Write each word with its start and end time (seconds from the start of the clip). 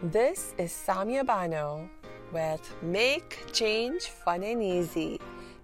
This 0.00 0.54
is 0.58 0.70
Samia 0.70 1.26
Bano 1.26 1.90
with 2.32 2.62
Make 2.82 3.50
Change 3.50 4.04
Fun 4.22 4.44
and 4.44 4.62
Easy 4.62 5.18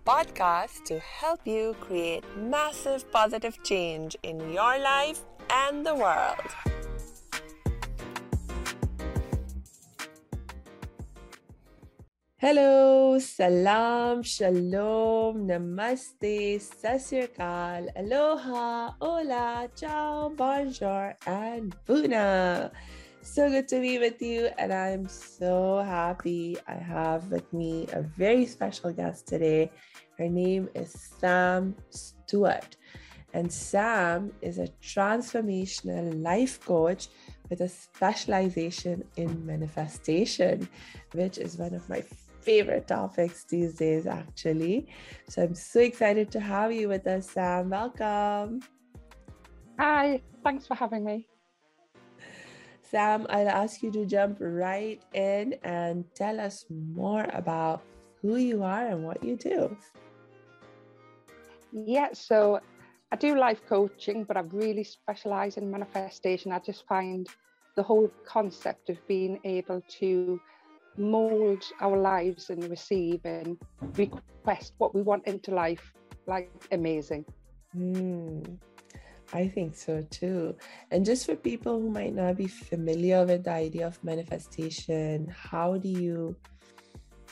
podcast 0.05 0.83
to 0.87 0.99
help 0.99 1.47
you 1.47 1.77
create 1.79 2.25
massive 2.37 3.07
positive 3.13 3.63
change 3.63 4.17
in 4.25 4.41
your 4.51 4.77
life 4.81 5.23
and 5.51 5.87
the 5.87 5.95
world. 5.95 6.51
Hello, 12.39 13.21
salam, 13.21 14.25
shalom, 14.25 15.47
namaste, 15.47 16.61
sat 16.61 17.01
sri 17.01 17.29
akal, 17.29 17.87
aloha, 17.95 18.99
hola, 19.01 19.69
ciao, 19.77 20.29
bonjour, 20.35 21.15
and 21.25 21.77
buna. 21.87 22.73
So 23.27 23.49
good 23.49 23.67
to 23.69 23.81
be 23.81 23.99
with 23.99 24.21
you, 24.21 24.51
and 24.59 24.71
I'm 24.71 25.09
so 25.09 25.79
happy 25.79 26.59
I 26.69 26.75
have 26.75 27.31
with 27.33 27.51
me 27.55 27.87
a 27.95 28.03
very 28.03 28.45
special 28.45 28.93
guest 28.93 29.27
today. 29.27 29.73
Her 30.19 30.29
name 30.29 30.69
is 30.75 30.93
Sam 31.19 31.75
Stewart, 31.89 32.77
and 33.33 33.51
Sam 33.51 34.31
is 34.43 34.59
a 34.59 34.69
transformational 34.83 36.23
life 36.23 36.61
coach 36.67 37.09
with 37.49 37.63
a 37.63 37.69
specialization 37.69 39.03
in 39.17 39.45
manifestation, 39.47 40.69
which 41.13 41.39
is 41.39 41.57
one 41.57 41.73
of 41.75 41.89
my 41.89 42.05
favorite 42.43 42.87
topics 42.87 43.45
these 43.45 43.75
days, 43.75 44.07
actually. 44.07 44.87
So 45.31 45.43
I'm 45.43 45.55
so 45.55 45.81
excited 45.81 46.31
to 46.33 46.41
have 46.41 46.73
you 46.73 46.89
with 46.89 47.07
us, 47.07 47.31
Sam. 47.31 47.71
Welcome. 47.71 48.61
Hi, 49.81 50.21
thanks 50.45 50.67
for 50.67 50.75
having 50.75 51.05
me. 51.05 51.27
Sam, 52.85 53.27
I'll 53.31 53.49
ask 53.49 53.83
you 53.83 53.91
to 53.93 54.05
jump 54.05 54.39
right 54.41 55.03
in 55.15 55.55
and 55.65 56.05
tell 56.15 56.39
us 56.39 56.67
more 56.71 57.27
about 57.33 57.83
who 58.21 58.37
you 58.37 58.63
are 58.63 58.87
and 58.87 59.05
what 59.05 59.23
you 59.25 59.37
do. 59.37 59.77
Yeah, 61.73 62.11
so 62.13 62.61
I 63.11 63.17
do 63.17 63.37
life 63.39 63.63
coaching, 63.69 64.25
but 64.25 64.37
I 64.37 64.41
really 64.41 64.85
specialize 64.85 65.57
in 65.57 65.71
manifestation. 65.71 66.53
I 66.53 66.59
just 66.61 66.87
find 66.87 67.27
the 67.77 67.83
whole 67.83 68.11
concept 68.27 68.91
of 68.91 68.99
being 69.09 69.41
able 69.45 69.83
to 70.01 70.41
mold 70.97 71.65
our 71.81 71.99
lives 71.99 72.51
and 72.51 72.63
receive 72.71 73.21
and 73.25 73.59
request 73.97 74.75
what 74.79 74.95
we 74.95 75.03
want 75.03 75.27
into 75.27 75.51
life 75.51 75.93
like 76.27 76.51
amazing. 76.71 77.25
Mm. 77.77 78.59
I 79.33 79.49
think 79.49 79.75
so 79.75 80.07
too. 80.11 80.55
And 80.91 81.05
just 81.05 81.27
for 81.27 81.35
people 81.35 81.81
who 81.81 81.91
might 81.91 82.15
not 82.15 82.37
be 82.37 82.47
familiar 82.47 83.25
with 83.25 83.45
the 83.45 83.53
idea 83.53 83.87
of 83.87 84.03
manifestation, 84.05 85.27
how 85.29 85.77
do 85.79 85.89
you, 85.89 86.37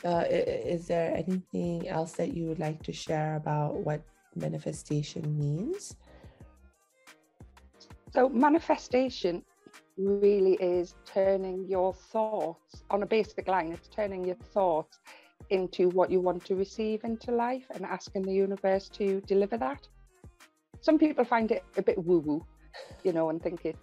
uh, 0.03 0.25
is 0.29 0.87
there 0.87 1.15
anything 1.15 1.87
else 1.87 2.13
that 2.13 2.33
you 2.33 2.47
would 2.47 2.59
like 2.59 2.83
to 2.83 2.93
share 2.93 3.35
about 3.35 3.75
what 3.75 4.01
manifestation 4.35 5.37
means? 5.37 5.95
So, 8.13 8.29
manifestation 8.29 9.43
really 9.97 10.53
is 10.53 10.95
turning 11.05 11.65
your 11.67 11.93
thoughts 11.93 12.83
on 12.89 13.03
a 13.03 13.05
basic 13.05 13.47
line, 13.47 13.71
it's 13.71 13.87
turning 13.87 14.25
your 14.25 14.35
thoughts 14.35 14.99
into 15.49 15.89
what 15.89 16.09
you 16.09 16.19
want 16.19 16.43
to 16.45 16.55
receive 16.55 17.03
into 17.03 17.31
life 17.31 17.65
and 17.73 17.85
asking 17.85 18.23
the 18.23 18.33
universe 18.33 18.89
to 18.89 19.21
deliver 19.21 19.57
that 19.57 19.87
some 20.83 20.99
people 20.99 21.23
find 21.23 21.49
it 21.49 21.63
a 21.77 21.81
bit 21.81 21.97
woo 21.97 22.19
woo, 22.19 22.45
you 23.03 23.13
know, 23.13 23.29
and 23.29 23.41
think 23.41 23.65
it 23.65 23.77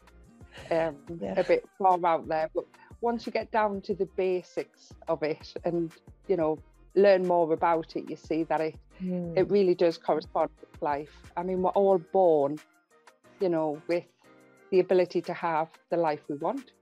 um, 0.70 0.97
yeah. 1.20 1.41
a 1.41 1.42
bit 1.42 1.67
far 1.79 1.98
out 2.05 2.29
there. 2.29 2.51
But 2.55 2.67
once 3.01 3.24
you 3.24 3.33
get 3.33 3.51
down 3.51 3.80
to 3.83 3.95
the 3.95 4.05
basics 4.17 4.92
of 5.08 5.23
it 5.23 5.55
and, 5.64 5.91
you 6.29 6.36
know, 6.36 6.58
learn 6.95 7.27
more 7.27 7.52
about 7.55 7.97
it, 7.97 8.08
you 8.11 8.17
see 8.17 8.42
that 8.45 8.61
it 8.61 8.77
mm. 9.02 9.33
it 9.35 9.51
really 9.51 9.74
does 9.74 9.97
correspond 9.97 10.51
with 10.61 10.83
life. 10.83 11.17
I 11.39 11.42
mean, 11.42 11.63
we're 11.63 11.70
all 11.70 11.98
born, 11.98 12.58
you 13.41 13.48
know, 13.48 13.80
with 13.89 14.05
the 14.70 14.80
ability 14.80 15.23
to 15.23 15.33
have 15.33 15.69
the 15.89 15.97
life 15.97 16.20
we 16.29 16.36
want. 16.36 16.73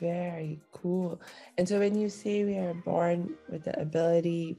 Very 0.00 0.58
cool. 0.72 1.20
And 1.56 1.68
so 1.68 1.78
when 1.78 1.94
you 1.94 2.08
say 2.08 2.44
we 2.44 2.56
are 2.56 2.74
born 2.74 3.34
with 3.48 3.64
the 3.64 3.78
ability 3.80 4.56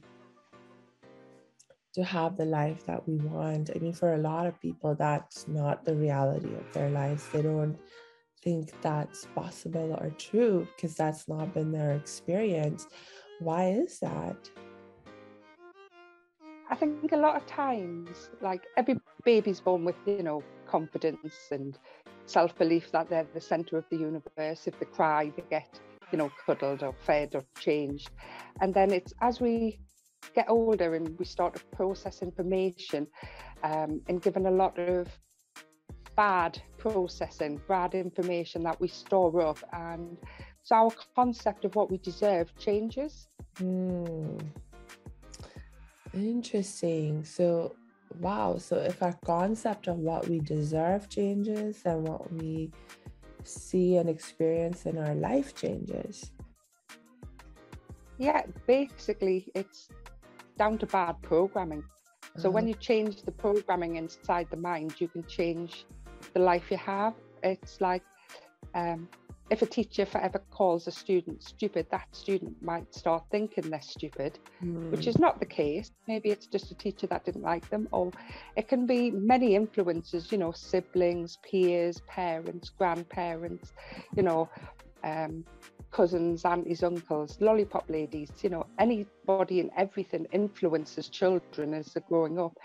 to 1.94 2.02
have 2.02 2.36
the 2.36 2.44
life 2.44 2.86
that 2.86 3.06
we 3.06 3.16
want. 3.16 3.70
I 3.74 3.78
mean, 3.78 3.92
for 3.92 4.14
a 4.14 4.18
lot 4.18 4.46
of 4.46 4.60
people, 4.60 4.94
that's 4.94 5.46
not 5.46 5.84
the 5.84 5.94
reality 5.94 6.54
of 6.54 6.72
their 6.72 6.90
lives. 6.90 7.28
They 7.28 7.42
don't 7.42 7.78
think 8.42 8.72
that's 8.80 9.26
possible 9.34 9.96
or 10.00 10.10
true 10.18 10.66
because 10.74 10.94
that's 10.96 11.28
not 11.28 11.54
been 11.54 11.70
their 11.70 11.92
experience. 11.92 12.86
Why 13.40 13.70
is 13.70 13.98
that? 14.00 14.50
I 16.70 16.74
think 16.74 17.12
a 17.12 17.16
lot 17.16 17.36
of 17.36 17.46
times, 17.46 18.30
like 18.40 18.62
every 18.78 18.98
baby's 19.24 19.60
born 19.60 19.84
with, 19.84 19.96
you 20.06 20.22
know, 20.22 20.42
confidence 20.66 21.48
and 21.50 21.78
self 22.24 22.56
belief 22.56 22.90
that 22.92 23.10
they're 23.10 23.26
the 23.34 23.40
center 23.40 23.76
of 23.76 23.84
the 23.90 23.96
universe. 23.96 24.66
If 24.66 24.78
they 24.78 24.86
cry, 24.86 25.30
they 25.36 25.44
get, 25.50 25.78
you 26.10 26.16
know, 26.18 26.32
cuddled 26.46 26.82
or 26.82 26.94
fed 26.94 27.34
or 27.34 27.44
changed. 27.58 28.10
And 28.62 28.72
then 28.72 28.90
it's 28.90 29.12
as 29.20 29.38
we 29.38 29.80
get 30.34 30.48
older 30.48 30.94
and 30.94 31.18
we 31.18 31.24
start 31.24 31.54
to 31.54 31.64
process 31.76 32.22
information 32.22 33.06
um, 33.62 34.00
and 34.08 34.22
given 34.22 34.46
a 34.46 34.50
lot 34.50 34.78
of 34.78 35.08
bad 36.16 36.60
processing, 36.78 37.60
bad 37.68 37.94
information 37.94 38.62
that 38.62 38.80
we 38.80 38.88
store 38.88 39.40
up. 39.40 39.58
And 39.72 40.16
so 40.62 40.76
our 40.76 40.90
concept 41.14 41.64
of 41.64 41.74
what 41.74 41.90
we 41.90 41.98
deserve 41.98 42.56
changes. 42.58 43.28
Hmm. 43.58 44.36
Interesting. 46.14 47.24
So, 47.24 47.74
wow. 48.20 48.58
So, 48.58 48.76
if 48.76 49.02
our 49.02 49.14
concept 49.24 49.86
of 49.88 49.98
what 49.98 50.28
we 50.28 50.40
deserve 50.40 51.08
changes 51.08 51.82
and 51.86 52.06
what 52.06 52.30
we 52.32 52.70
see 53.44 53.96
and 53.96 54.08
experience 54.08 54.86
in 54.86 54.98
our 54.98 55.14
life 55.14 55.54
changes. 55.54 56.30
Yeah, 58.18 58.42
basically, 58.66 59.50
it's 59.54 59.88
down 60.58 60.78
to 60.78 60.86
bad 60.86 61.20
programming. 61.22 61.84
So 62.38 62.50
when 62.50 62.64
uh-huh. 62.64 62.68
you 62.68 62.74
change 62.74 63.22
the 63.22 63.32
programming 63.32 63.96
inside 63.96 64.48
the 64.50 64.56
mind, 64.56 64.94
you 64.98 65.08
can 65.08 65.24
change 65.26 65.84
the 66.32 66.40
life 66.40 66.70
you 66.70 66.76
have. 66.78 67.14
It's 67.42 67.80
like 67.80 68.02
um, 68.74 69.08
if 69.50 69.60
a 69.60 69.66
teacher 69.66 70.06
forever 70.06 70.40
calls 70.50 70.86
a 70.86 70.90
student 70.90 71.42
stupid, 71.42 71.86
that 71.90 72.06
student 72.12 72.62
might 72.62 72.94
start 72.94 73.24
thinking 73.30 73.68
they're 73.68 73.82
stupid, 73.82 74.38
mm. 74.64 74.90
which 74.90 75.06
is 75.06 75.16
hmm. 75.16 75.22
not 75.22 75.40
the 75.40 75.46
case. 75.46 75.90
Maybe 76.08 76.30
it's 76.30 76.46
just 76.46 76.70
a 76.70 76.74
teacher 76.74 77.06
that 77.08 77.26
didn't 77.26 77.42
like 77.42 77.68
them, 77.68 77.86
or 77.92 78.12
it 78.56 78.66
can 78.66 78.86
be 78.86 79.10
many 79.10 79.54
influences, 79.54 80.32
you 80.32 80.38
know, 80.38 80.52
siblings, 80.52 81.38
peers, 81.42 82.00
parents, 82.06 82.70
grandparents, 82.70 83.74
you 84.16 84.22
know, 84.22 84.48
um, 85.04 85.44
cousins, 85.92 86.44
aunties, 86.44 86.82
uncles, 86.82 87.38
lollipop 87.40 87.88
ladies, 87.88 88.30
you 88.42 88.50
know, 88.50 88.66
anybody 88.78 89.60
and 89.60 89.70
everything 89.76 90.26
influences 90.32 91.08
children 91.08 91.74
as 91.74 91.92
they're 91.92 92.02
growing 92.08 92.38
up. 92.38 92.56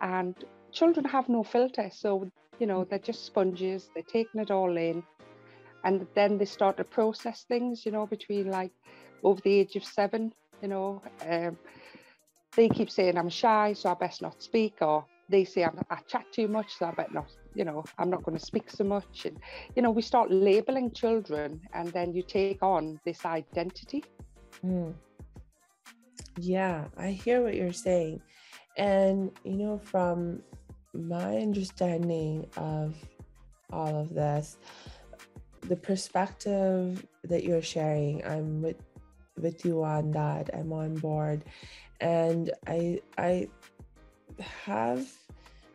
And 0.00 0.34
children 0.72 1.06
have 1.06 1.28
no 1.28 1.42
filter. 1.42 1.88
So, 1.92 2.30
you 2.58 2.66
know, 2.66 2.84
they're 2.84 2.98
just 2.98 3.24
sponges, 3.24 3.90
they're 3.94 4.02
taking 4.02 4.40
it 4.40 4.50
all 4.50 4.76
in. 4.76 5.02
And 5.84 6.06
then 6.14 6.38
they 6.38 6.44
start 6.44 6.76
to 6.76 6.84
process 6.84 7.44
things, 7.44 7.86
you 7.86 7.92
know, 7.92 8.06
between 8.06 8.50
like 8.50 8.72
over 9.22 9.40
the 9.40 9.52
age 9.52 9.76
of 9.76 9.84
seven, 9.84 10.32
you 10.60 10.68
know. 10.68 11.02
Um, 11.28 11.56
they 12.54 12.68
keep 12.68 12.90
saying 12.90 13.16
I'm 13.16 13.30
shy, 13.30 13.72
so 13.72 13.90
I 13.90 13.94
best 13.94 14.22
not 14.22 14.42
speak, 14.42 14.74
or 14.80 15.06
they 15.28 15.44
say 15.44 15.64
I'm, 15.64 15.78
chat 16.06 16.26
too 16.32 16.48
much, 16.48 16.74
so 16.74 16.86
I 16.86 16.90
better 16.92 17.14
not 17.14 17.30
you 17.54 17.64
know, 17.64 17.84
I'm 17.98 18.10
not 18.10 18.22
going 18.22 18.38
to 18.38 18.44
speak 18.44 18.70
so 18.70 18.84
much. 18.84 19.26
And, 19.26 19.38
you 19.76 19.82
know, 19.82 19.90
we 19.90 20.02
start 20.02 20.30
labeling 20.30 20.90
children 20.92 21.60
and 21.72 21.88
then 21.88 22.12
you 22.12 22.22
take 22.22 22.62
on 22.62 23.00
this 23.04 23.24
identity. 23.24 24.04
Mm. 24.64 24.94
Yeah, 26.38 26.86
I 26.96 27.10
hear 27.10 27.42
what 27.42 27.54
you're 27.54 27.72
saying. 27.72 28.22
And, 28.76 29.30
you 29.44 29.56
know, 29.56 29.78
from 29.78 30.42
my 30.94 31.36
understanding 31.38 32.46
of 32.56 32.96
all 33.70 34.00
of 34.00 34.14
this, 34.14 34.58
the 35.62 35.76
perspective 35.76 37.06
that 37.24 37.44
you're 37.44 37.62
sharing, 37.62 38.24
I'm 38.24 38.62
with 38.62 38.82
with 39.40 39.64
you 39.64 39.82
on 39.82 40.10
that. 40.12 40.50
I'm 40.54 40.72
on 40.72 40.94
board. 40.94 41.44
And 42.00 42.50
I 42.66 43.00
I 43.18 43.48
have 44.64 45.08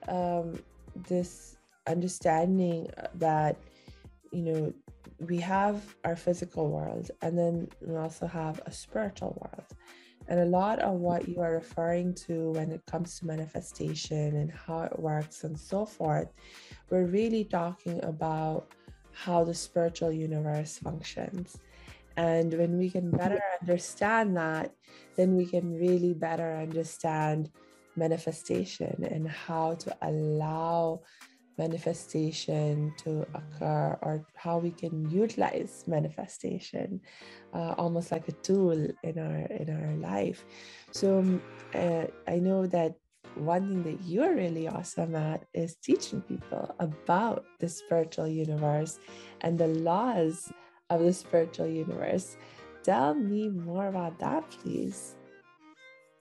um 0.08 0.60
this 1.08 1.57
understanding 1.88 2.90
that 3.16 3.58
you 4.32 4.42
know 4.42 4.74
we 5.20 5.38
have 5.38 5.96
our 6.04 6.16
physical 6.16 6.70
world 6.70 7.10
and 7.22 7.38
then 7.38 7.68
we 7.82 7.96
also 7.96 8.28
have 8.28 8.62
a 8.66 8.72
spiritual 8.72 9.38
world 9.42 9.66
and 10.28 10.42
a 10.42 10.46
lot 10.46 10.80
of 10.80 11.00
what 11.00 11.28
you 11.28 11.40
are 11.40 11.54
referring 11.54 12.14
to 12.14 12.52
when 12.52 12.72
it 12.72 12.86
comes 12.86 13.18
to 13.18 13.26
manifestation 13.26 14.36
and 14.36 14.52
how 14.52 14.80
it 14.82 15.00
works 15.00 15.44
and 15.44 15.58
so 15.58 15.86
forth 15.86 16.28
we're 16.90 17.06
really 17.06 17.46
talking 17.46 18.04
about 18.04 18.68
how 19.24 19.44
the 19.44 19.54
spiritual 19.54 20.12
universe 20.12 20.78
functions. 20.78 21.58
And 22.18 22.54
when 22.54 22.78
we 22.78 22.90
can 22.90 23.08
mm-hmm. 23.08 23.18
better 23.18 23.42
understand 23.62 24.38
that, 24.38 24.74
then 25.16 25.36
we 25.36 25.46
can 25.46 25.74
really 25.74 26.14
better 26.14 26.56
understand 26.56 27.50
manifestation 27.96 29.04
and 29.10 29.28
how 29.28 29.74
to 29.74 29.98
allow 30.04 31.02
manifestation 31.58 32.94
to 32.98 33.26
occur 33.34 33.98
or 34.02 34.26
how 34.36 34.58
we 34.60 34.72
can 34.72 35.10
utilize 35.10 35.84
manifestation 35.88 37.02
uh, 37.54 37.74
almost 37.78 38.12
like 38.12 38.28
a 38.28 38.32
tool 38.44 38.88
in 39.04 39.18
our 39.18 39.40
in 39.62 39.70
our 39.70 39.96
life. 39.98 40.46
So 40.92 41.20
um, 41.20 41.42
uh, 41.74 42.06
i 42.28 42.40
know 42.40 42.68
that 42.68 42.96
one 43.36 43.68
thing 43.70 43.84
that 43.84 44.04
you're 44.04 44.36
really 44.36 44.68
awesome 44.68 45.16
at 45.16 45.46
is 45.54 45.76
teaching 45.76 46.22
people 46.22 46.74
about 46.80 47.46
the 47.60 47.70
spiritual 47.70 48.28
universe 48.28 49.00
and 49.42 49.60
the 49.60 49.68
laws 49.68 50.52
of 50.90 51.02
the 51.02 51.14
spiritual 51.14 51.68
universe. 51.68 52.38
Tell 52.84 53.14
me 53.14 53.50
more 53.50 53.88
about 53.88 54.18
that 54.20 54.50
please. 54.50 55.16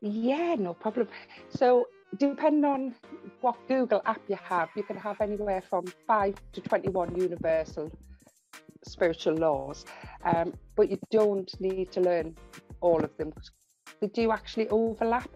Yeah 0.01 0.57
no 0.59 0.75
problem. 0.75 1.09
So 1.49 1.87
depend 2.19 2.65
on 2.65 2.95
what 3.41 3.57
Google 3.69 4.03
app 4.07 4.21
you 4.29 4.39
have, 4.43 4.69
you 4.77 4.83
can 4.83 4.97
have 4.97 5.21
anywhere 5.21 5.61
from 5.61 5.85
5 6.07 6.35
to 6.53 6.61
21 6.61 7.17
universal 7.17 7.91
spiritual 8.85 9.35
laws, 9.35 9.85
um, 10.25 10.53
but 10.77 10.91
you 10.91 10.99
don't 11.11 11.53
need 11.61 11.91
to 11.93 12.01
learn 12.01 12.37
all 12.81 13.03
of 13.03 13.17
them. 13.17 13.33
They 14.01 14.09
do 14.09 14.31
actually 14.31 14.69
overlap. 14.69 15.29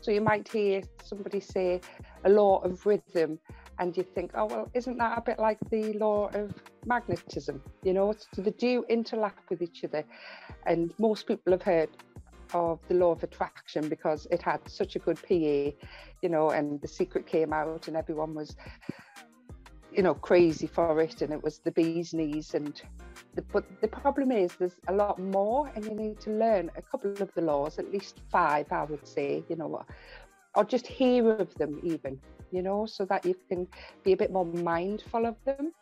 So 0.00 0.10
you 0.10 0.20
might 0.20 0.48
hear 0.48 0.82
somebody 1.04 1.38
say 1.38 1.80
a 2.24 2.28
law 2.28 2.58
of 2.58 2.84
rhythm, 2.84 3.38
and 3.78 3.96
you 3.96 4.02
think, 4.02 4.32
oh, 4.34 4.46
well, 4.46 4.70
isn't 4.74 4.96
that 4.98 5.18
a 5.18 5.20
bit 5.20 5.38
like 5.38 5.58
the 5.70 5.92
law 5.94 6.28
of 6.34 6.52
magnetism? 6.86 7.62
You 7.82 7.94
know, 7.94 8.14
so 8.32 8.42
they 8.42 8.50
do 8.52 8.84
interlap 8.90 9.32
with 9.48 9.62
each 9.62 9.84
other. 9.84 10.04
And 10.66 10.92
most 10.98 11.26
people 11.26 11.52
have 11.52 11.62
heard 11.62 11.88
of 12.54 12.80
the 12.88 12.94
law 12.94 13.12
of 13.12 13.22
attraction 13.22 13.88
because 13.88 14.26
it 14.30 14.42
had 14.42 14.60
such 14.68 14.96
a 14.96 14.98
good 14.98 15.18
PA, 15.22 15.76
you 16.22 16.28
know, 16.28 16.50
and 16.50 16.80
the 16.80 16.88
secret 16.88 17.26
came 17.26 17.52
out 17.52 17.88
and 17.88 17.96
everyone 17.96 18.34
was, 18.34 18.56
you 19.92 20.02
know, 20.02 20.14
crazy 20.14 20.66
for 20.66 21.00
it 21.00 21.22
and 21.22 21.32
it 21.32 21.42
was 21.42 21.58
the 21.58 21.70
bee's 21.72 22.14
knees. 22.14 22.54
And 22.54 22.80
the, 23.34 23.42
but 23.42 23.64
the 23.80 23.88
problem 23.88 24.32
is 24.32 24.54
there's 24.54 24.80
a 24.88 24.92
lot 24.92 25.18
more 25.18 25.70
and 25.74 25.84
you 25.84 25.94
need 25.94 26.20
to 26.20 26.30
learn 26.30 26.70
a 26.76 26.82
couple 26.82 27.10
of 27.10 27.32
the 27.34 27.42
laws, 27.42 27.78
at 27.78 27.90
least 27.92 28.20
five, 28.30 28.70
I 28.70 28.84
would 28.84 29.06
say, 29.06 29.42
you 29.48 29.56
know, 29.56 29.84
or 30.54 30.64
just 30.64 30.86
hear 30.86 31.30
of 31.32 31.54
them 31.54 31.80
even, 31.82 32.20
you 32.50 32.62
know, 32.62 32.86
so 32.86 33.04
that 33.06 33.24
you 33.24 33.34
can 33.48 33.66
be 34.04 34.12
a 34.12 34.16
bit 34.16 34.30
more 34.30 34.46
mindful 34.46 35.26
of 35.26 35.36
them. 35.44 35.72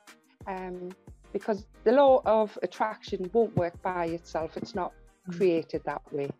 Um, 0.46 0.90
because 1.32 1.66
the 1.84 1.92
law 1.92 2.22
of 2.24 2.58
attraction 2.62 3.30
won't 3.32 3.54
work 3.56 3.80
by 3.82 4.06
itself. 4.06 4.56
It's 4.56 4.74
not 4.74 4.92
mm. 5.28 5.36
created 5.36 5.82
that 5.84 6.02
way 6.12 6.30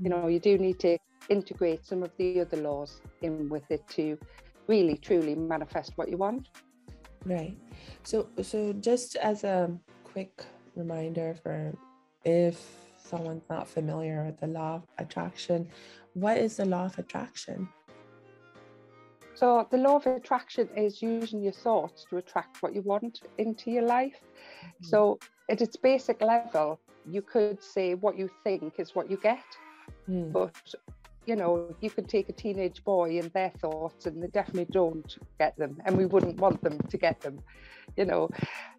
you 0.00 0.08
know 0.08 0.28
you 0.28 0.38
do 0.38 0.58
need 0.58 0.78
to 0.80 0.98
integrate 1.28 1.84
some 1.84 2.02
of 2.02 2.10
the 2.18 2.40
other 2.40 2.58
laws 2.58 3.00
in 3.22 3.48
with 3.48 3.70
it 3.70 3.86
to 3.88 4.18
really 4.66 4.96
truly 4.96 5.34
manifest 5.34 5.92
what 5.96 6.08
you 6.08 6.16
want. 6.16 6.48
Right. 7.24 7.56
So 8.02 8.28
so 8.42 8.72
just 8.74 9.16
as 9.16 9.44
a 9.44 9.70
quick 10.04 10.44
reminder 10.76 11.34
for 11.42 11.74
if 12.24 12.56
someone's 12.96 13.48
not 13.50 13.68
familiar 13.68 14.24
with 14.24 14.40
the 14.40 14.46
law 14.46 14.76
of 14.76 14.82
attraction 14.98 15.68
what 16.14 16.38
is 16.38 16.56
the 16.56 16.64
law 16.64 16.84
of 16.86 16.98
attraction? 16.98 17.68
So 19.34 19.66
the 19.72 19.78
law 19.78 19.96
of 19.96 20.06
attraction 20.06 20.68
is 20.76 21.02
using 21.02 21.42
your 21.42 21.52
thoughts 21.52 22.06
to 22.08 22.18
attract 22.18 22.62
what 22.62 22.72
you 22.72 22.82
want 22.82 23.22
into 23.38 23.72
your 23.72 23.82
life. 23.82 24.20
Mm-hmm. 24.22 24.86
so 24.86 25.18
at 25.50 25.60
its 25.60 25.76
basic 25.76 26.22
level 26.22 26.80
you 27.10 27.20
could 27.20 27.62
say 27.62 27.94
what 27.94 28.16
you 28.16 28.30
think 28.44 28.74
is 28.78 28.94
what 28.94 29.10
you 29.10 29.18
get 29.18 29.44
Mm. 30.08 30.32
But 30.32 30.74
you 31.26 31.36
know, 31.36 31.74
you 31.80 31.90
can 31.90 32.04
take 32.04 32.28
a 32.28 32.32
teenage 32.32 32.84
boy 32.84 33.18
and 33.18 33.30
their 33.32 33.50
thoughts, 33.50 34.06
and 34.06 34.22
they 34.22 34.26
definitely 34.28 34.66
don't 34.70 35.16
get 35.38 35.56
them, 35.56 35.80
and 35.84 35.96
we 35.96 36.06
wouldn't 36.06 36.38
want 36.38 36.62
them 36.62 36.78
to 36.78 36.98
get 36.98 37.20
them, 37.20 37.40
you 37.96 38.04
know. 38.04 38.28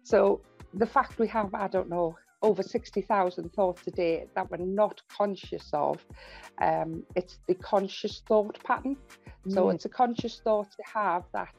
So 0.04 0.40
the 0.74 0.86
fact 0.86 1.18
we 1.18 1.26
have, 1.28 1.54
I 1.54 1.68
don't 1.68 1.88
know, 1.88 2.16
over 2.42 2.62
60,000 2.62 3.52
thoughts 3.52 3.82
a 3.86 3.90
day 3.90 4.26
that 4.34 4.50
we're 4.50 4.58
not 4.58 5.02
conscious 5.08 5.68
of, 5.72 6.04
um, 6.60 7.02
it's 7.14 7.38
the 7.48 7.54
conscious 7.54 8.22
thought 8.26 8.62
pattern. 8.62 8.96
So 9.48 9.66
mm. 9.66 9.74
it's 9.74 9.84
a 9.84 9.88
conscious 9.88 10.40
thought 10.42 10.70
to 10.72 10.82
have 10.92 11.24
that 11.32 11.54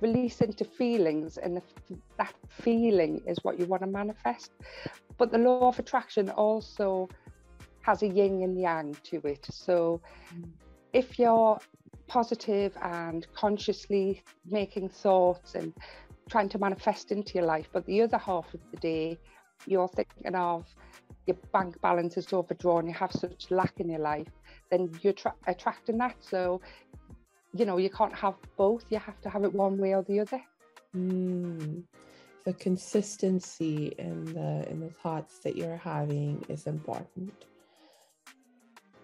release 0.00 0.40
into 0.40 0.64
feelings, 0.64 1.38
and 1.38 1.56
the, 1.56 1.96
that 2.18 2.34
feeling 2.48 3.22
is 3.26 3.38
what 3.42 3.58
you 3.58 3.66
want 3.66 3.82
to 3.82 3.88
manifest. 3.88 4.52
But 5.18 5.30
the 5.30 5.38
law 5.38 5.68
of 5.68 5.78
attraction 5.78 6.30
also 6.30 7.08
has 7.86 8.02
a 8.02 8.08
yin 8.08 8.42
and 8.42 8.58
yang 8.60 8.96
to 9.04 9.16
it. 9.24 9.46
So 9.50 10.00
mm. 10.34 10.50
if 10.92 11.18
you're 11.20 11.58
positive 12.08 12.76
and 12.82 13.26
consciously 13.42 14.22
making 14.58 14.88
thoughts 14.88 15.54
and 15.54 15.72
trying 16.28 16.48
to 16.48 16.58
manifest 16.58 17.12
into 17.12 17.34
your 17.34 17.46
life, 17.46 17.68
but 17.72 17.86
the 17.86 18.02
other 18.02 18.18
half 18.18 18.52
of 18.54 18.60
the 18.72 18.76
day, 18.78 19.18
you're 19.66 19.88
thinking 19.88 20.34
of 20.34 20.66
your 21.28 21.36
bank 21.52 21.80
balance 21.80 22.16
is 22.16 22.32
overdrawn, 22.32 22.86
you 22.88 22.94
have 22.94 23.12
such 23.12 23.50
lack 23.50 23.74
in 23.78 23.88
your 23.88 24.00
life, 24.00 24.32
then 24.70 24.90
you're 25.02 25.12
tra- 25.22 25.40
attracting 25.46 25.98
that. 25.98 26.16
So, 26.20 26.60
you 27.54 27.64
know, 27.64 27.78
you 27.78 27.90
can't 27.90 28.14
have 28.14 28.34
both, 28.56 28.84
you 28.90 28.98
have 28.98 29.20
to 29.22 29.30
have 29.30 29.44
it 29.44 29.52
one 29.52 29.78
way 29.78 29.94
or 29.94 30.02
the 30.02 30.20
other. 30.20 30.42
Mm. 30.96 31.84
The 32.44 32.52
consistency 32.52 33.92
in 33.98 34.24
the 34.36 34.68
in 34.70 34.78
the 34.78 34.90
thoughts 35.02 35.38
that 35.40 35.56
you're 35.56 35.82
having 35.94 36.44
is 36.48 36.66
important. 36.66 37.46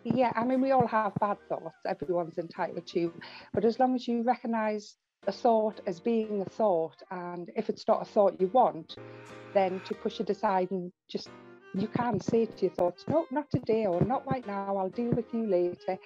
Yeah, 0.04 0.32
I 0.34 0.44
mean, 0.44 0.60
we 0.60 0.72
all 0.72 0.86
have 0.86 1.14
bad 1.20 1.38
thoughts, 1.48 1.76
everyone's 1.86 2.38
entitled 2.38 2.86
to, 2.88 3.12
but 3.52 3.64
as 3.64 3.78
long 3.78 3.94
as 3.94 4.08
you 4.08 4.22
recognize 4.22 4.96
a 5.26 5.32
thought 5.32 5.80
as 5.86 6.00
being 6.00 6.42
a 6.42 6.44
thought, 6.44 6.96
and 7.10 7.50
if 7.54 7.68
it's 7.68 7.86
not 7.86 8.02
a 8.02 8.04
thought 8.04 8.40
you 8.40 8.48
want, 8.48 8.96
then 9.54 9.80
to 9.84 9.94
push 9.94 10.18
it 10.18 10.30
aside 10.30 10.70
and 10.72 10.90
just 11.08 11.28
you 11.74 11.88
can 11.88 12.20
say 12.20 12.44
to 12.44 12.62
your 12.66 12.74
thoughts, 12.74 13.04
no, 13.08 13.26
not 13.30 13.50
today 13.50 13.86
or 13.86 14.00
not 14.02 14.26
right 14.26 14.46
now, 14.46 14.76
I'll 14.76 14.90
deal 14.90 15.10
with 15.10 15.32
you 15.32 15.46
later. 15.46 15.98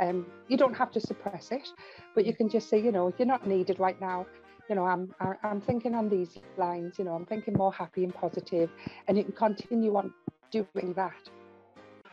Um, 0.00 0.26
you 0.48 0.56
don't 0.56 0.74
have 0.74 0.90
to 0.92 1.00
suppress 1.00 1.52
it, 1.52 1.68
but 2.14 2.26
you 2.26 2.34
can 2.34 2.48
just 2.48 2.68
say, 2.68 2.80
you 2.80 2.90
know, 2.90 3.12
you're 3.18 3.26
not 3.26 3.46
needed 3.46 3.78
right 3.78 4.00
now. 4.00 4.26
You 4.68 4.76
know, 4.76 4.86
I'm 4.86 5.14
I'm 5.42 5.60
thinking 5.60 5.94
on 5.94 6.08
these 6.08 6.38
lines, 6.56 6.98
you 6.98 7.04
know, 7.04 7.14
I'm 7.14 7.26
thinking 7.26 7.54
more 7.54 7.72
happy 7.72 8.04
and 8.04 8.14
positive, 8.14 8.70
and 9.06 9.18
you 9.18 9.24
can 9.24 9.32
continue 9.32 9.94
on 9.96 10.12
doing 10.50 10.94
that. 10.94 11.28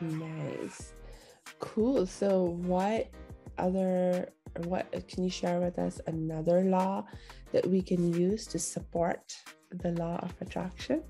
Nice. 0.02 0.94
Cool. 1.60 2.06
So, 2.06 2.58
what 2.66 3.10
other, 3.58 4.30
what 4.66 4.92
can 5.08 5.24
you 5.24 5.30
share 5.30 5.60
with 5.60 5.80
us 5.80 6.00
another 6.08 6.64
law 6.64 7.06
that 7.52 7.66
we 7.66 7.82
can 7.82 8.14
use 8.14 8.46
to 8.48 8.60
support 8.60 9.36
the 9.72 9.92
law 9.92 10.20
of 10.22 10.34
attraction? 10.42 11.04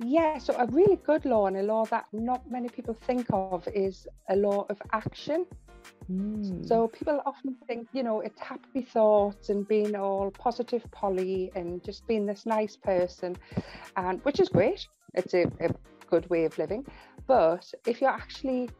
Yeah, 0.00 0.38
so 0.38 0.54
a 0.58 0.66
really 0.66 0.96
good 0.96 1.24
law 1.24 1.46
and 1.46 1.56
a 1.56 1.62
law 1.62 1.84
that 1.86 2.06
not 2.12 2.50
many 2.50 2.68
people 2.68 2.94
think 2.94 3.26
of 3.30 3.66
is 3.68 4.06
a 4.28 4.36
law 4.36 4.66
of 4.68 4.80
action. 4.92 5.46
Mm. 6.10 6.66
So 6.66 6.88
people 6.88 7.22
often 7.24 7.56
think, 7.66 7.88
you 7.92 8.02
know, 8.02 8.20
it's 8.20 8.40
happy 8.40 8.82
thoughts 8.82 9.48
and 9.50 9.66
being 9.66 9.94
all 9.94 10.30
positive 10.30 10.84
Polly 10.90 11.50
and 11.54 11.82
just 11.84 12.06
being 12.06 12.26
this 12.26 12.44
nice 12.44 12.76
person, 12.76 13.36
and 13.96 14.22
which 14.24 14.40
is 14.40 14.48
great. 14.48 14.86
It's 15.14 15.32
a, 15.32 15.44
a 15.60 15.70
good 16.10 16.28
way 16.28 16.44
of 16.44 16.58
living. 16.58 16.84
But 17.26 17.72
if 17.86 18.00
you're 18.00 18.10
actually 18.10 18.70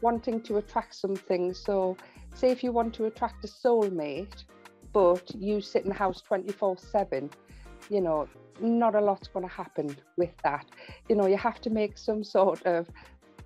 wanting 0.00 0.40
to 0.42 0.58
attract 0.58 0.94
something, 0.94 1.54
so 1.54 1.96
say 2.34 2.50
if 2.50 2.62
you 2.62 2.72
want 2.72 2.94
to 2.94 3.06
attract 3.06 3.44
a 3.44 3.48
soulmate, 3.48 4.44
but 4.92 5.34
you 5.34 5.60
sit 5.60 5.82
in 5.82 5.88
the 5.88 5.94
house 5.94 6.20
24 6.22 6.76
7, 6.78 7.30
you 7.90 8.00
know, 8.00 8.28
not 8.60 8.94
a 8.94 9.00
lot's 9.00 9.28
going 9.28 9.46
to 9.46 9.52
happen 9.52 9.96
with 10.16 10.36
that. 10.42 10.66
You 11.08 11.16
know, 11.16 11.26
you 11.26 11.36
have 11.36 11.60
to 11.62 11.70
make 11.70 11.96
some 11.96 12.24
sort 12.24 12.64
of 12.66 12.88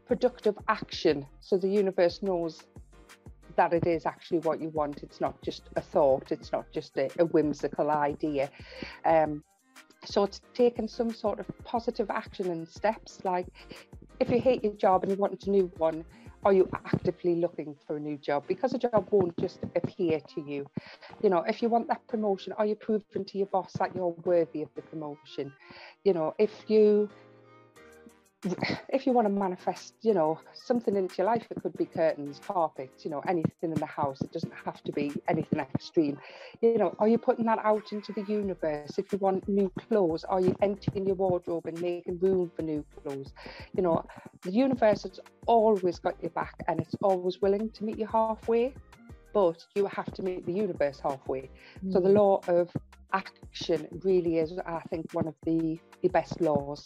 productive 0.06 0.56
action 0.68 1.26
so 1.40 1.56
the 1.56 1.68
universe 1.68 2.22
knows 2.22 2.62
that 3.56 3.72
it 3.72 3.86
is 3.86 4.06
actually 4.06 4.38
what 4.40 4.60
you 4.60 4.68
want. 4.70 5.02
It's 5.02 5.20
not 5.20 5.40
just 5.42 5.68
a 5.76 5.80
thought, 5.80 6.32
it's 6.32 6.52
not 6.52 6.70
just 6.72 6.96
a, 6.96 7.10
a 7.18 7.24
whimsical 7.26 7.90
idea. 7.90 8.50
Um, 9.04 9.44
so 10.04 10.24
it's 10.24 10.40
taking 10.54 10.88
some 10.88 11.12
sort 11.12 11.38
of 11.38 11.46
positive 11.64 12.10
action 12.10 12.50
and 12.50 12.68
steps 12.68 13.20
like 13.24 13.46
if 14.22 14.30
you 14.30 14.40
hate 14.40 14.62
your 14.62 14.74
job 14.74 15.02
and 15.02 15.10
you 15.12 15.18
want 15.18 15.44
a 15.46 15.50
new 15.50 15.70
one, 15.78 16.04
are 16.44 16.52
you 16.52 16.68
actively 16.72 17.36
looking 17.36 17.74
for 17.86 17.96
a 17.96 18.00
new 18.00 18.16
job? 18.16 18.44
Because 18.46 18.72
a 18.72 18.78
job 18.78 19.08
won't 19.10 19.36
just 19.38 19.58
appear 19.76 20.20
to 20.20 20.40
you. 20.40 20.64
You 21.22 21.30
know, 21.30 21.38
if 21.48 21.60
you 21.60 21.68
want 21.68 21.88
that 21.88 22.06
promotion, 22.08 22.52
are 22.54 22.66
you 22.66 22.76
proving 22.76 23.24
to 23.24 23.38
your 23.38 23.48
boss 23.48 23.72
that 23.78 23.94
you're 23.94 24.14
worthy 24.24 24.62
of 24.62 24.68
the 24.76 24.82
promotion? 24.82 25.52
You 26.04 26.14
know, 26.14 26.34
if 26.38 26.52
you 26.68 27.08
if 28.88 29.06
you 29.06 29.12
want 29.12 29.26
to 29.26 29.32
manifest, 29.32 29.94
you 30.02 30.14
know, 30.14 30.38
something 30.52 30.96
into 30.96 31.16
your 31.18 31.26
life, 31.26 31.46
it 31.50 31.62
could 31.62 31.76
be 31.76 31.84
curtains, 31.84 32.40
carpets, 32.44 33.04
you 33.04 33.10
know, 33.10 33.22
anything 33.28 33.52
in 33.62 33.74
the 33.74 33.86
house. 33.86 34.20
It 34.20 34.32
doesn't 34.32 34.52
have 34.64 34.82
to 34.84 34.92
be 34.92 35.12
anything 35.28 35.60
extreme. 35.60 36.18
You 36.60 36.78
know, 36.78 36.94
are 36.98 37.08
you 37.08 37.18
putting 37.18 37.46
that 37.46 37.60
out 37.62 37.92
into 37.92 38.12
the 38.12 38.22
universe? 38.22 38.98
If 38.98 39.12
you 39.12 39.18
want 39.18 39.48
new 39.48 39.70
clothes, 39.88 40.24
are 40.24 40.40
you 40.40 40.54
emptying 40.60 41.06
your 41.06 41.16
wardrobe 41.16 41.66
and 41.66 41.80
making 41.80 42.18
room 42.18 42.50
for 42.54 42.62
new 42.62 42.84
clothes? 43.02 43.32
You 43.76 43.82
know, 43.82 44.04
the 44.42 44.50
universe 44.50 45.04
has 45.04 45.20
always 45.46 45.98
got 45.98 46.20
your 46.20 46.30
back 46.30 46.54
and 46.66 46.80
it's 46.80 46.96
always 47.02 47.40
willing 47.40 47.70
to 47.70 47.84
meet 47.84 47.98
you 47.98 48.06
halfway, 48.06 48.74
but 49.32 49.64
you 49.74 49.86
have 49.86 50.12
to 50.14 50.22
meet 50.22 50.44
the 50.46 50.52
universe 50.52 51.00
halfway. 51.00 51.48
Mm. 51.84 51.92
So 51.92 52.00
the 52.00 52.08
mm. 52.08 52.14
law 52.14 52.40
of 52.48 52.70
action 53.12 53.86
really 54.02 54.38
is, 54.38 54.58
I 54.66 54.80
think, 54.90 55.12
one 55.12 55.28
of 55.28 55.34
the, 55.44 55.78
the 56.02 56.08
best 56.08 56.40
laws. 56.40 56.84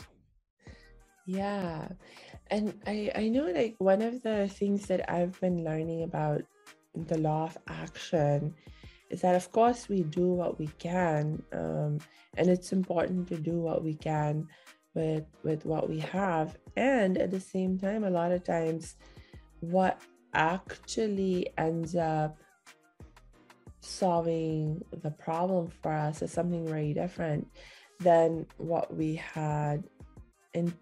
Yeah. 1.27 1.89
And 2.51 2.81
I, 2.87 3.11
I 3.17 3.29
know 3.29 3.47
like 3.47 3.75
one 3.79 4.01
of 4.01 4.23
the 4.23 4.49
things 4.49 4.87
that 4.87 5.11
I've 5.11 5.39
been 5.41 5.65
learning 5.65 6.05
about 6.05 6.43
the 6.95 7.19
law 7.19 7.45
of 7.45 7.59
action 7.67 8.55
is 9.11 9.21
that 9.21 9.35
of 9.35 9.51
course 9.53 9.89
we 9.89 10.03
do 10.03 10.29
what 10.29 10.59
we 10.59 10.69
can 10.79 11.43
um, 11.53 11.99
and 12.37 12.49
it's 12.49 12.73
important 12.73 13.29
to 13.29 13.37
do 13.37 13.61
what 13.61 13.85
we 13.85 13.95
can 13.95 14.49
with 14.95 15.25
with 15.43 15.67
what 15.67 15.89
we 15.89 15.99
have 15.99 16.57
and 16.77 17.19
at 17.19 17.31
the 17.31 17.41
same 17.41 17.79
time 17.79 18.05
a 18.05 18.11
lot 18.11 18.33
of 18.33 18.43
times 18.43 18.97
what 19.61 20.01
actually 20.33 21.49
ends 21.59 21.95
up 21.95 22.39
solving 23.81 24.83
the 25.03 25.11
problem 25.11 25.69
for 25.83 25.93
us 25.93 26.23
is 26.23 26.33
something 26.33 26.67
very 26.67 26.95
different 26.95 27.47
than 28.01 28.47
what 28.57 28.95
we 28.97 29.15
had 29.17 29.85
in 30.55 30.73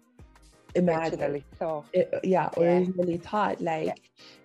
imagined 0.75 1.43
thought. 1.55 1.85
It, 1.93 2.13
yeah, 2.23 2.49
originally 2.57 3.15
yeah. 3.15 3.29
thought. 3.29 3.61
Like, 3.61 3.87
yeah. 3.87 3.93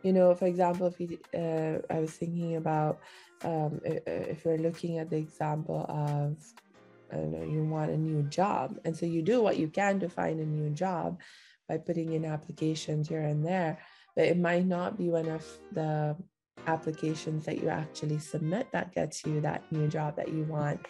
you 0.03 0.13
know, 0.13 0.35
for 0.35 0.47
example, 0.47 0.87
if 0.87 1.01
you, 1.01 1.19
uh, 1.35 1.81
I 1.93 2.01
was 2.01 2.13
thinking 2.13 2.57
about 2.57 3.01
um, 3.45 3.81
if 3.85 4.45
you're 4.45 4.59
looking 4.59 4.99
at 4.99 5.11
the 5.11 5.17
example 5.17 5.87
of, 5.89 6.37
I 7.13 7.17
don't 7.17 7.33
know, 7.33 7.45
you 7.45 7.65
want 7.65 7.91
a 7.91 7.97
new 7.97 8.23
job, 8.25 8.79
and 8.85 8.97
so 8.97 9.07
you 9.07 9.23
do 9.23 9.43
what 9.43 9.57
you 9.57 9.69
can 9.69 9.99
to 10.01 10.09
find 10.09 10.41
a 10.41 10.47
new 10.47 10.71
job 10.71 11.21
by 11.69 11.79
putting 11.79 12.13
in 12.13 12.25
applications 12.25 13.09
here 13.09 13.23
and 13.23 13.45
there, 13.45 13.79
but 14.17 14.27
it 14.27 14.39
might 14.39 14.67
not 14.67 14.99
be 14.99 15.09
one 15.09 15.29
of 15.29 15.47
the 15.73 16.17
applications 16.67 17.45
that 17.47 17.59
you 17.59 17.69
actually 17.69 18.19
submit 18.19 18.71
that 18.73 18.95
gets 18.95 19.25
you 19.25 19.41
that 19.41 19.63
new 19.73 19.89
job 19.89 20.17
that 20.17 20.29
you 20.29 20.45
want. 20.45 20.87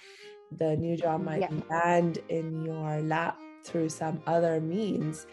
The 0.58 0.76
new 0.76 0.96
job 0.96 1.22
might 1.22 1.42
yeah. 1.42 1.50
land 1.70 2.18
in 2.28 2.64
your 2.64 3.00
lap 3.02 3.38
through 3.64 3.88
some 3.88 4.22
other 4.26 4.60
means. 4.60 5.26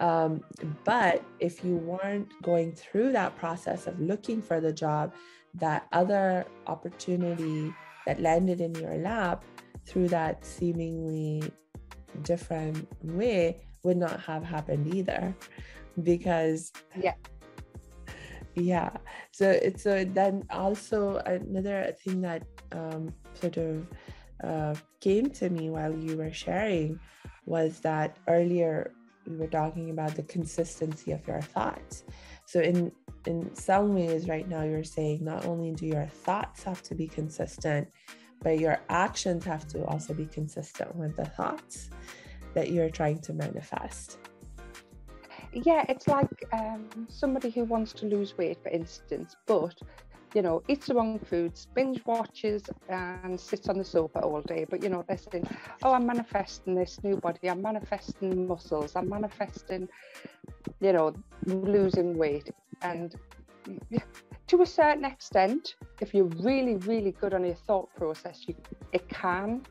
Um, 0.00 0.42
but 0.84 1.24
if 1.38 1.64
you 1.64 1.76
weren't 1.76 2.30
going 2.42 2.72
through 2.72 3.12
that 3.12 3.36
process 3.36 3.86
of 3.86 4.00
looking 4.00 4.42
for 4.42 4.60
the 4.60 4.72
job, 4.72 5.14
that 5.54 5.86
other 5.92 6.46
opportunity 6.66 7.72
that 8.06 8.20
landed 8.20 8.60
in 8.60 8.74
your 8.74 8.96
lap 8.96 9.44
through 9.86 10.08
that 10.08 10.44
seemingly 10.44 11.42
different 12.22 12.88
way 13.02 13.62
would 13.82 13.96
not 13.96 14.20
have 14.20 14.42
happened 14.42 14.94
either. 14.94 15.34
Because 16.02 16.72
yeah. 17.00 17.14
Yeah. 18.56 18.90
So 19.32 19.50
it's 19.50 19.82
so 19.82 20.04
then 20.04 20.44
also 20.50 21.16
another 21.26 21.94
thing 22.04 22.20
that 22.22 22.44
um, 22.72 23.12
sort 23.34 23.56
of 23.56 23.86
uh, 24.42 24.74
came 25.00 25.30
to 25.30 25.50
me 25.50 25.70
while 25.70 25.94
you 25.94 26.16
were 26.16 26.32
sharing 26.32 26.98
was 27.46 27.80
that 27.80 28.16
earlier 28.28 28.92
we 29.26 29.36
were 29.36 29.46
talking 29.46 29.90
about 29.90 30.14
the 30.14 30.22
consistency 30.24 31.12
of 31.12 31.26
your 31.26 31.40
thoughts. 31.40 32.04
So 32.46 32.60
in 32.60 32.92
in 33.26 33.54
some 33.54 33.94
ways 33.94 34.28
right 34.28 34.48
now 34.48 34.64
you're 34.64 34.84
saying 34.84 35.24
not 35.24 35.46
only 35.46 35.72
do 35.72 35.86
your 35.86 36.06
thoughts 36.06 36.62
have 36.64 36.82
to 36.82 36.94
be 36.94 37.06
consistent, 37.06 37.88
but 38.42 38.58
your 38.58 38.78
actions 38.90 39.44
have 39.44 39.66
to 39.68 39.84
also 39.86 40.12
be 40.12 40.26
consistent 40.26 40.94
with 40.94 41.16
the 41.16 41.24
thoughts 41.24 41.90
that 42.52 42.70
you're 42.70 42.90
trying 42.90 43.18
to 43.20 43.32
manifest. 43.32 44.18
Yeah, 45.52 45.84
it's 45.88 46.08
like 46.08 46.44
um, 46.52 46.88
somebody 47.08 47.50
who 47.50 47.64
wants 47.64 47.92
to 47.94 48.06
lose 48.06 48.36
weight, 48.36 48.58
for 48.62 48.70
instance, 48.70 49.36
but 49.46 49.74
you 50.34 50.42
know, 50.42 50.62
eats 50.68 50.88
the 50.88 50.94
wrong 50.94 51.18
foods, 51.20 51.68
binge 51.74 52.04
watches, 52.04 52.64
and 52.88 53.38
sits 53.38 53.68
on 53.68 53.78
the 53.78 53.84
sofa 53.84 54.18
all 54.20 54.42
day. 54.42 54.66
But 54.68 54.82
you 54.82 54.88
know, 54.88 55.04
they're 55.06 55.16
saying, 55.16 55.46
"Oh, 55.82 55.92
I'm 55.92 56.06
manifesting 56.06 56.74
this 56.74 57.02
new 57.04 57.16
body. 57.16 57.48
I'm 57.48 57.62
manifesting 57.62 58.48
muscles. 58.48 58.96
I'm 58.96 59.08
manifesting, 59.08 59.88
you 60.80 60.92
know, 60.92 61.14
losing 61.46 62.18
weight." 62.18 62.50
And 62.82 63.14
to 64.48 64.62
a 64.62 64.66
certain 64.66 65.04
extent, 65.04 65.76
if 66.00 66.12
you're 66.12 66.32
really, 66.48 66.76
really 66.78 67.12
good 67.12 67.32
on 67.32 67.44
your 67.44 67.54
thought 67.54 67.94
process, 67.94 68.44
you, 68.48 68.54
it 68.92 69.08
can 69.08 69.62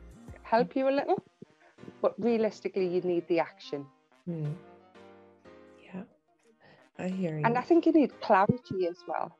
help 0.42 0.74
you 0.74 0.88
a 0.88 0.94
little. 0.98 1.22
But 2.00 2.14
realistically, 2.18 2.88
you 2.88 3.02
need 3.02 3.28
the 3.28 3.38
action. 3.38 3.86
Hmm. 4.24 4.52
Yeah, 5.84 6.02
I 6.98 7.08
hear 7.08 7.38
you. 7.38 7.44
And 7.44 7.58
I 7.58 7.62
think 7.62 7.84
you 7.84 7.92
need 7.92 8.18
clarity 8.22 8.86
as 8.88 9.04
well 9.06 9.36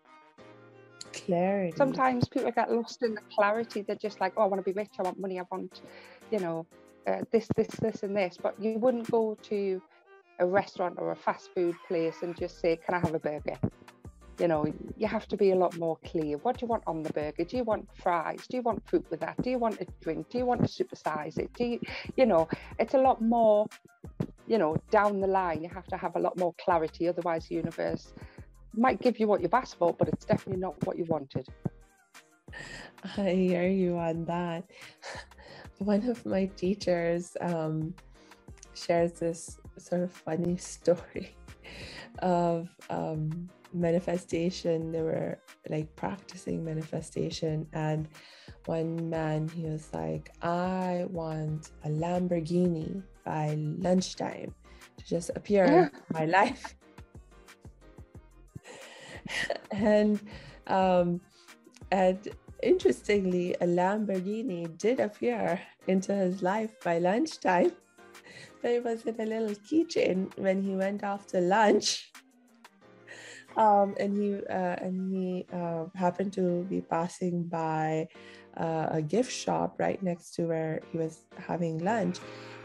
clarity. 1.25 1.77
Sometimes 1.77 2.29
people 2.29 2.51
get 2.51 2.71
lost 2.71 3.03
in 3.03 3.15
the 3.15 3.21
clarity. 3.35 3.83
They're 3.83 3.97
just 3.97 4.21
like, 4.21 4.33
oh, 4.37 4.43
I 4.43 4.47
want 4.47 4.65
to 4.65 4.73
be 4.73 4.77
rich. 4.79 4.91
I 4.99 5.03
want 5.03 5.19
money. 5.19 5.39
I 5.39 5.45
want, 5.51 5.83
you 6.31 6.39
know, 6.39 6.67
uh, 7.07 7.23
this, 7.31 7.49
this, 7.57 7.69
this, 7.81 8.03
and 8.03 8.17
this. 8.17 8.39
But 8.41 8.55
you 8.61 8.79
wouldn't 8.79 9.11
go 9.11 9.37
to 9.43 9.83
a 10.41 10.47
restaurant 10.47 10.97
or 10.99 11.13
a 11.13 11.17
fast 11.17 11.51
food 11.55 11.77
place 11.87 12.17
and 12.23 12.37
just 12.37 12.61
say, 12.61 12.77
can 12.77 12.95
I 12.95 12.99
have 12.99 13.15
a 13.15 13.19
burger? 13.19 13.59
You 14.41 14.49
know, 14.49 14.67
you 14.97 15.07
have 15.07 15.29
to 15.29 15.37
be 15.37 15.53
a 15.53 15.55
lot 15.55 15.79
more 15.79 15.97
clear. 16.05 16.39
What 16.39 16.59
do 16.59 16.65
you 16.65 16.69
want 16.69 16.83
on 16.89 17.05
the 17.05 17.13
burger? 17.13 17.45
Do 17.45 17.57
you 17.57 17.63
want 17.63 17.89
fries? 18.03 18.45
Do 18.49 18.57
you 18.57 18.63
want 18.63 18.85
fruit 18.89 19.07
with 19.09 19.21
that? 19.21 19.41
Do 19.43 19.51
you 19.51 19.59
want 19.59 19.81
a 19.81 19.87
drink? 20.01 20.29
Do 20.31 20.39
you 20.39 20.45
want 20.45 20.67
to 20.67 20.85
supersize 20.85 21.39
it? 21.39 21.53
Do 21.55 21.65
you, 21.65 21.81
you 22.17 22.27
know, 22.27 22.49
it's 22.81 22.95
a 22.95 22.99
lot 22.99 23.23
more, 23.23 23.69
you 24.49 24.59
know, 24.59 24.77
down 24.91 25.21
the 25.21 25.29
line. 25.29 25.63
You 25.63 25.69
have 25.69 25.87
to 25.87 25.97
have 25.97 26.17
a 26.17 26.19
lot 26.19 26.37
more 26.37 26.53
clarity. 26.55 27.07
Otherwise, 27.07 27.47
the 27.47 27.55
universe 27.55 28.13
might 28.77 29.01
give 29.01 29.19
you 29.19 29.27
what 29.27 29.41
you've 29.41 29.55
asked 29.55 29.77
for, 29.79 29.93
but 29.93 30.09
it's 30.09 30.25
definitely 30.25 30.61
not 30.61 30.75
what 30.87 30.99
you 30.99 31.05
wanted. 31.05 31.47
I 33.17 33.31
hear 33.31 33.69
you 33.69 33.99
on 33.99 34.25
that. 34.27 34.65
One 35.79 36.09
of 36.09 36.25
my 36.25 36.47
teachers 36.57 37.37
um, 37.41 37.95
shares 38.75 39.13
this 39.13 39.59
sort 39.79 40.03
of 40.03 40.13
funny 40.13 40.57
story 40.75 41.37
of 42.21 42.69
um, 42.91 43.49
manifestation. 43.73 44.93
They 44.93 45.03
were 45.03 45.39
like 45.69 45.95
practicing 45.97 46.65
manifestation, 46.65 47.67
and 47.73 48.09
one 48.67 49.11
man 49.11 49.49
he 49.49 49.65
was 49.65 49.89
like, 49.93 50.31
"I 50.43 51.07
want 51.11 51.73
a 51.85 51.89
Lamborghini 51.89 53.03
by 53.25 53.55
lunchtime 53.59 54.55
to 54.97 55.05
just 55.05 55.31
appear 55.35 55.65
in 55.65 55.91
my 56.13 56.27
life." 56.27 56.77
and 59.71 60.21
um, 60.67 61.21
and 61.91 62.29
interestingly, 62.63 63.55
a 63.61 63.67
Lamborghini 63.67 64.77
did 64.79 65.01
appear 65.01 65.61
into 65.87 66.15
his 66.15 66.43
life 66.43 66.73
by 66.83 66.99
lunchtime. 66.99 67.73
But 68.63 68.71
it 68.73 68.85
was 68.85 69.05
in 69.05 69.21
a 69.21 69.27
little 69.27 69.55
keychain 69.69 70.33
when 70.39 70.63
he 70.63 70.75
went 70.75 71.05
off 71.05 71.27
to 71.29 71.41
lunch. 71.41 72.11
Um, 73.57 73.95
and 74.01 74.17
he 74.19 74.35
uh, 74.51 74.77
and 74.83 75.15
he 75.15 75.47
uh, 75.53 75.85
happened 75.95 76.33
to 76.33 76.65
be 76.65 76.81
passing 76.81 77.45
by 77.45 78.09
uh, 78.57 78.89
a 78.91 79.01
gift 79.01 79.31
shop 79.31 79.77
right 79.79 80.03
next 80.03 80.35
to 80.35 80.49
where 80.49 80.81
he 80.91 80.99
was 80.99 81.21
having 81.39 81.79
lunch, 81.79 82.19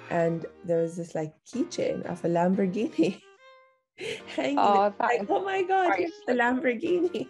and 0.10 0.48
there 0.66 0.82
was 0.82 0.98
this 0.98 1.14
like 1.14 1.32
keychain 1.46 2.02
of 2.10 2.26
a 2.26 2.28
Lamborghini. 2.28 3.22
hanging. 4.36 4.58
Oh, 4.58 4.94
like, 5.00 5.26
oh 5.30 5.44
my 5.44 5.64
God, 5.64 5.94
it's 6.00 6.22
the 6.26 6.34
Lamborghini. 6.34 7.28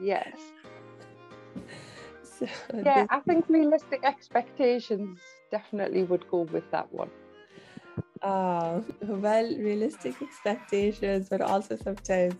Yes. 0.00 0.36
So 2.22 2.46
yeah. 2.82 3.04
I 3.10 3.20
think 3.20 3.44
realistic 3.50 4.00
expectations 4.02 5.18
definitely 5.50 6.04
would 6.04 6.26
go 6.30 6.48
with 6.48 6.64
that 6.70 6.90
one. 6.90 7.10
Uh, 8.22 8.80
well, 9.02 9.44
realistic 9.58 10.14
expectations, 10.22 11.28
but 11.28 11.42
also 11.42 11.76
sometimes 11.76 12.36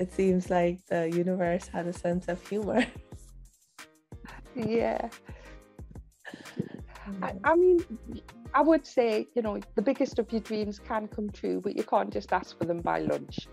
it 0.00 0.12
seems 0.12 0.50
like 0.50 0.84
the 0.86 1.08
universe 1.08 1.68
has 1.68 1.86
a 1.86 1.92
sense 1.92 2.26
of 2.26 2.44
humor. 2.48 2.84
yeah. 4.56 5.08
I, 7.22 7.34
I 7.44 7.54
mean, 7.54 7.84
I 8.54 8.62
would 8.62 8.86
say, 8.86 9.26
you 9.34 9.42
know, 9.42 9.60
the 9.74 9.82
biggest 9.82 10.18
of 10.18 10.30
your 10.32 10.40
dreams 10.40 10.78
can 10.78 11.08
come 11.08 11.30
true, 11.30 11.60
but 11.60 11.76
you 11.76 11.84
can't 11.84 12.12
just 12.12 12.32
ask 12.32 12.58
for 12.58 12.64
them 12.64 12.80
by 12.80 13.00
lunch. 13.00 13.48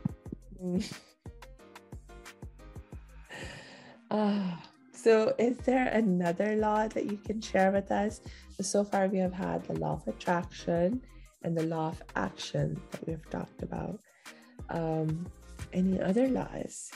uh, 4.09 4.51
so, 4.93 5.35
is 5.37 5.57
there 5.57 5.87
another 5.87 6.55
law 6.55 6.87
that 6.87 7.05
you 7.11 7.17
can 7.17 7.41
share 7.41 7.71
with 7.71 7.91
us? 7.91 8.21
So 8.61 8.83
far, 8.83 9.07
we 9.07 9.17
have 9.19 9.33
had 9.33 9.65
the 9.65 9.73
law 9.73 9.93
of 9.93 10.07
attraction 10.07 11.01
and 11.43 11.57
the 11.57 11.63
law 11.63 11.89
of 11.89 12.01
action 12.15 12.79
that 12.91 13.07
we've 13.07 13.29
talked 13.29 13.61
about. 13.61 13.99
Um, 14.69 15.27
any 15.73 16.01
other 16.01 16.27
laws? 16.27 16.91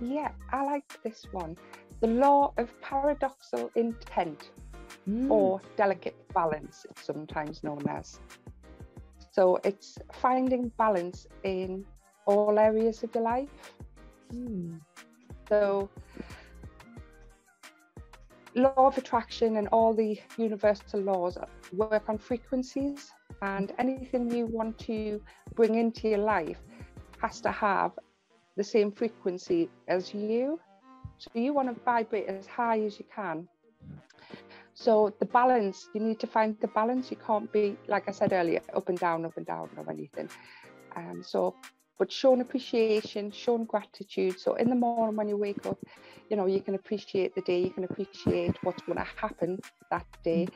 Yeah, 0.00 0.32
I 0.52 0.64
like 0.64 1.02
this 1.02 1.24
one. 1.32 1.56
The 2.00 2.08
law 2.08 2.52
of 2.58 2.68
paradoxical 2.82 3.70
intent 3.76 4.50
mm. 5.08 5.30
or 5.30 5.60
delicate 5.76 6.16
balance, 6.34 6.86
it's 6.90 7.04
sometimes 7.04 7.62
known 7.62 7.84
as. 7.88 8.18
So 9.32 9.58
it's 9.64 9.98
finding 10.12 10.68
balance 10.78 11.26
in 11.44 11.84
all 12.26 12.58
areas 12.58 13.02
of 13.02 13.14
your 13.14 13.24
life. 13.24 13.74
Mm. 14.32 14.80
So 15.48 15.88
law 18.56 18.86
of 18.86 18.96
attraction 18.96 19.58
and 19.58 19.68
all 19.68 19.92
the 19.92 20.18
universal 20.38 21.00
laws 21.00 21.36
work 21.72 22.08
on 22.08 22.16
frequencies 22.16 23.12
and 23.42 23.72
anything 23.78 24.30
you 24.30 24.46
want 24.46 24.78
to 24.78 25.20
bring 25.54 25.74
into 25.74 26.08
your 26.08 26.18
life 26.18 26.58
has 27.20 27.40
to 27.42 27.50
have 27.50 27.92
the 28.56 28.64
same 28.64 28.90
frequency 28.90 29.68
as 29.88 30.14
you 30.14 30.58
so 31.18 31.28
you 31.34 31.52
want 31.52 31.68
to 31.68 31.78
vibrate 31.84 32.26
as 32.26 32.46
high 32.46 32.80
as 32.80 32.98
you 32.98 33.04
can 33.14 33.46
so 34.76 35.12
the 35.20 35.26
balance 35.26 35.88
you 35.94 36.00
need 36.00 36.20
to 36.20 36.26
find 36.26 36.56
the 36.60 36.68
balance 36.68 37.10
you 37.10 37.16
can't 37.16 37.50
be 37.50 37.76
like 37.88 38.08
i 38.08 38.12
said 38.12 38.32
earlier 38.32 38.60
up 38.74 38.88
and 38.88 38.98
down 38.98 39.24
up 39.24 39.36
and 39.36 39.46
down 39.46 39.68
or 39.76 39.90
anything 39.90 40.28
um, 40.96 41.22
so 41.22 41.54
but 41.98 42.12
showing 42.12 42.40
appreciation, 42.40 43.30
showing 43.30 43.64
gratitude. 43.64 44.38
So 44.38 44.54
in 44.54 44.68
the 44.68 44.76
morning 44.76 45.16
when 45.16 45.28
you 45.28 45.36
wake 45.36 45.64
up, 45.66 45.78
you 46.28 46.36
know, 46.36 46.46
you 46.46 46.60
can 46.60 46.74
appreciate 46.74 47.34
the 47.34 47.40
day, 47.42 47.62
you 47.62 47.70
can 47.70 47.84
appreciate 47.84 48.56
what's 48.62 48.82
going 48.82 48.98
to 48.98 49.06
happen 49.16 49.58
that 49.90 50.06
day, 50.22 50.46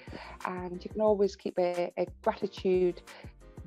and 0.45 0.83
you 0.85 0.91
can 0.91 1.01
always 1.01 1.37
keep 1.37 1.59
a, 1.59 1.91
a 1.97 2.07
gratitude 2.23 3.01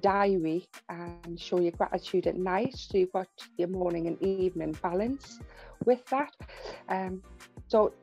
diary 0.02 0.68
and 0.90 1.40
show 1.40 1.60
your 1.60 1.72
gratitude 1.72 2.28
at 2.28 2.36
night. 2.36 2.76
So 2.76 2.98
you've 2.98 3.14
got 3.14 3.28
your 3.58 3.70
morning 3.70 4.08
and 4.08 4.22
evening 4.22 4.76
balance 4.84 5.40
with 5.86 6.06
that. 6.08 6.34
Um, 6.90 7.24
so 7.68 7.94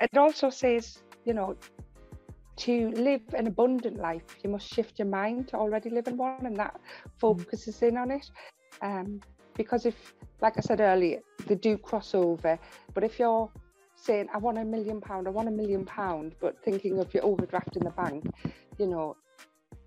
it 0.00 0.16
also 0.16 0.50
says, 0.50 1.02
you 1.24 1.34
know, 1.34 1.56
to 2.58 2.90
live 2.90 3.22
an 3.34 3.46
abundant 3.46 3.98
life, 3.98 4.36
you 4.42 4.50
must 4.50 4.72
shift 4.72 4.98
your 4.98 5.08
mind 5.08 5.48
to 5.48 5.56
already 5.56 5.90
living 5.90 6.16
one, 6.16 6.44
and 6.44 6.56
that 6.56 6.80
focuses 7.18 7.82
in 7.82 7.96
on 7.96 8.10
it. 8.10 8.30
Um, 8.82 9.20
because 9.54 9.86
if, 9.86 10.14
like 10.40 10.56
I 10.56 10.60
said 10.60 10.80
earlier, 10.80 11.20
they 11.46 11.56
do 11.56 11.76
cross 11.76 12.14
over. 12.14 12.58
But 12.94 13.04
if 13.04 13.18
you're 13.18 13.50
saying, 13.96 14.28
I 14.32 14.38
want 14.38 14.58
a 14.58 14.64
million 14.64 15.00
pound, 15.00 15.26
I 15.26 15.30
want 15.30 15.48
a 15.48 15.52
million 15.52 15.84
pound, 15.84 16.36
but 16.40 16.62
thinking 16.62 16.98
of 16.98 17.12
your 17.12 17.24
overdraft 17.24 17.76
in 17.76 17.84
the 17.84 17.90
bank, 17.90 18.24
you 18.78 18.86
know, 18.86 19.16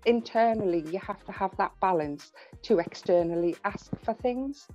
internally 0.04 0.84
you 0.90 0.98
have 0.98 1.24
to 1.24 1.32
have 1.32 1.56
that 1.56 1.72
balance 1.80 2.32
to 2.62 2.78
externally 2.78 3.56
ask 3.64 3.90
for 4.02 4.14
things. 4.14 4.68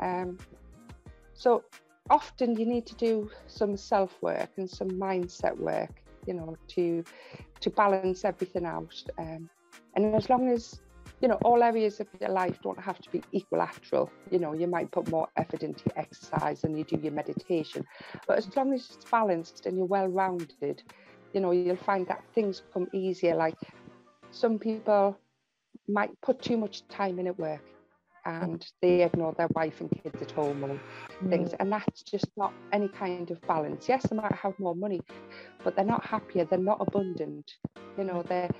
Um, 0.00 0.38
so 1.34 1.64
often 2.10 2.56
you 2.56 2.66
need 2.66 2.86
to 2.86 2.94
do 2.96 3.30
some 3.46 3.76
self 3.76 4.20
work 4.22 4.50
and 4.56 4.68
some 4.68 4.90
mindset 4.90 5.56
work, 5.56 6.01
you 6.26 6.34
know, 6.34 6.56
to 6.68 7.04
to 7.60 7.70
balance 7.70 8.24
everything 8.24 8.66
out. 8.66 9.02
Um, 9.18 9.48
and 9.94 10.14
as 10.14 10.28
long 10.28 10.48
as 10.48 10.80
you 11.20 11.28
know, 11.28 11.38
all 11.44 11.62
areas 11.62 12.00
of 12.00 12.08
your 12.20 12.30
life 12.30 12.58
don't 12.62 12.80
have 12.80 12.98
to 13.00 13.10
be 13.10 13.22
equilateral. 13.32 14.10
You 14.30 14.40
know, 14.40 14.54
you 14.54 14.66
might 14.66 14.90
put 14.90 15.08
more 15.08 15.28
effort 15.36 15.62
into 15.62 15.96
exercise 15.96 16.64
and 16.64 16.76
you 16.76 16.84
do 16.84 16.98
your 17.00 17.12
meditation, 17.12 17.86
but 18.26 18.38
as 18.38 18.54
long 18.56 18.72
as 18.74 18.90
it's 18.94 19.04
balanced 19.04 19.66
and 19.66 19.76
you're 19.76 19.86
well 19.86 20.08
rounded, 20.08 20.82
you 21.32 21.40
know, 21.40 21.52
you'll 21.52 21.76
find 21.76 22.06
that 22.08 22.24
things 22.34 22.62
come 22.74 22.88
easier. 22.92 23.36
Like 23.36 23.54
some 24.32 24.58
people 24.58 25.16
might 25.86 26.10
put 26.22 26.42
too 26.42 26.56
much 26.56 26.86
time 26.88 27.20
in 27.20 27.28
at 27.28 27.38
work 27.38 27.62
and 28.24 28.66
they 28.80 29.02
ignore 29.02 29.34
their 29.36 29.48
wife 29.54 29.80
and 29.80 29.90
kids 30.02 30.22
at 30.22 30.30
home 30.30 30.62
or 30.64 30.68
mm. 31.22 31.30
things 31.30 31.54
and 31.58 31.72
that's 31.72 32.02
just 32.02 32.26
not 32.36 32.52
any 32.72 32.88
kind 32.88 33.30
of 33.30 33.40
balance 33.42 33.88
yes 33.88 34.06
they 34.08 34.16
might 34.16 34.32
have 34.32 34.58
more 34.58 34.74
money 34.74 35.00
but 35.64 35.74
they're 35.74 35.84
not 35.84 36.04
happier 36.04 36.44
they're 36.44 36.58
not 36.58 36.78
abundant 36.80 37.52
you 37.98 38.04
know 38.04 38.22
they're 38.22 38.50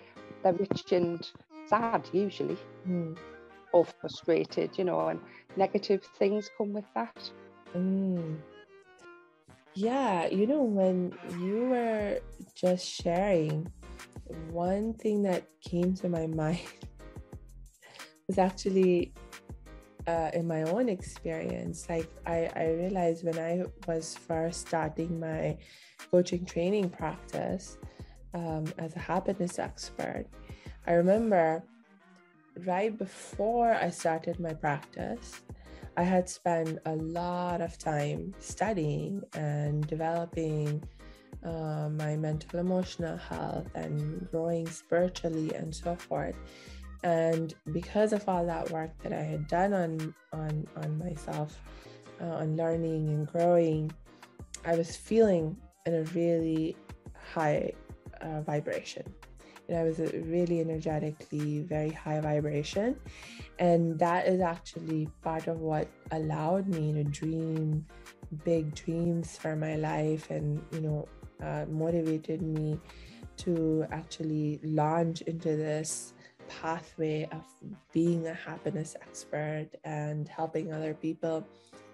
they're 0.42 0.52
rich 0.52 0.92
and 0.92 1.30
sad 1.66 2.08
usually 2.12 2.58
mm. 2.88 3.16
or 3.72 3.84
frustrated, 3.84 4.76
you 4.76 4.84
know, 4.84 5.08
and 5.08 5.20
negative 5.56 6.02
things 6.18 6.50
come 6.56 6.72
with 6.72 6.84
that. 6.94 7.30
Mm. 7.74 8.38
Yeah, 9.74 10.26
you 10.26 10.46
know, 10.46 10.62
when 10.62 11.14
you 11.40 11.68
were 11.70 12.18
just 12.54 12.86
sharing, 12.86 13.72
one 14.50 14.94
thing 14.94 15.22
that 15.22 15.44
came 15.64 15.94
to 15.94 16.08
my 16.08 16.26
mind 16.42 16.60
was 18.26 18.38
actually 18.38 19.12
uh, 20.06 20.30
in 20.34 20.46
my 20.46 20.62
own 20.62 20.88
experience. 20.88 21.86
Like, 21.88 22.10
I, 22.26 22.50
I 22.56 22.70
realized 22.70 23.24
when 23.24 23.38
I 23.38 23.64
was 23.86 24.16
first 24.16 24.68
starting 24.68 25.20
my 25.20 25.58
coaching 26.10 26.44
training 26.44 26.90
practice 26.90 27.78
um, 28.34 28.64
as 28.78 28.96
a 28.96 28.98
happiness 28.98 29.58
expert, 29.58 30.26
I 30.86 30.92
remember 30.92 31.62
right 32.66 32.96
before 32.96 33.74
I 33.74 33.90
started 33.90 34.38
my 34.40 34.54
practice, 34.54 35.40
I 35.96 36.02
had 36.02 36.28
spent 36.28 36.78
a 36.86 36.96
lot 36.96 37.60
of 37.60 37.78
time 37.78 38.34
studying 38.38 39.22
and 39.34 39.86
developing 39.86 40.82
uh, 41.44 41.88
my 41.90 42.16
mental 42.16 42.60
emotional 42.60 43.16
health 43.16 43.68
and 43.74 44.28
growing 44.30 44.66
spiritually 44.68 45.52
and 45.54 45.74
so 45.74 45.94
forth. 45.96 46.36
And 47.02 47.54
because 47.72 48.12
of 48.12 48.28
all 48.28 48.46
that 48.46 48.70
work 48.70 48.90
that 49.02 49.12
I 49.12 49.22
had 49.22 49.48
done 49.48 49.72
on 49.72 50.14
on 50.32 50.66
on 50.76 50.98
myself, 50.98 51.60
uh, 52.20 52.26
on 52.42 52.56
learning 52.56 53.08
and 53.08 53.26
growing, 53.26 53.90
I 54.64 54.76
was 54.76 54.96
feeling 54.96 55.56
in 55.86 55.94
a 55.94 56.02
really 56.14 56.76
high 57.34 57.72
uh, 58.20 58.42
vibration 58.42 59.04
and 59.68 59.78
I 59.78 59.84
was 59.84 59.98
really 59.98 60.60
energetically 60.60 61.60
very 61.60 61.90
high 61.90 62.20
vibration. 62.20 62.96
And 63.58 63.98
that 63.98 64.26
is 64.26 64.40
actually 64.40 65.08
part 65.22 65.46
of 65.46 65.60
what 65.60 65.88
allowed 66.10 66.68
me 66.68 66.92
to 66.92 67.04
dream 67.04 67.86
big 68.44 68.74
dreams 68.74 69.36
for 69.36 69.56
my 69.56 69.76
life 69.76 70.30
and, 70.30 70.62
you 70.72 70.80
know, 70.80 71.08
uh, 71.42 71.66
motivated 71.68 72.42
me 72.42 72.78
to 73.38 73.86
actually 73.90 74.60
launch 74.62 75.22
into 75.22 75.56
this 75.56 76.14
pathway 76.60 77.28
of 77.32 77.44
being 77.92 78.26
a 78.26 78.34
happiness 78.34 78.96
expert 79.00 79.68
and 79.84 80.28
helping 80.28 80.72
other 80.72 80.94
people 80.94 81.46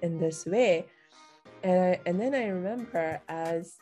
in 0.03 0.19
this 0.19 0.47
way. 0.47 0.87
And, 1.63 1.81
I, 1.81 2.01
and 2.07 2.21
then 2.21 2.35
I 2.35 2.47
remember 2.49 3.21
as 3.29 3.77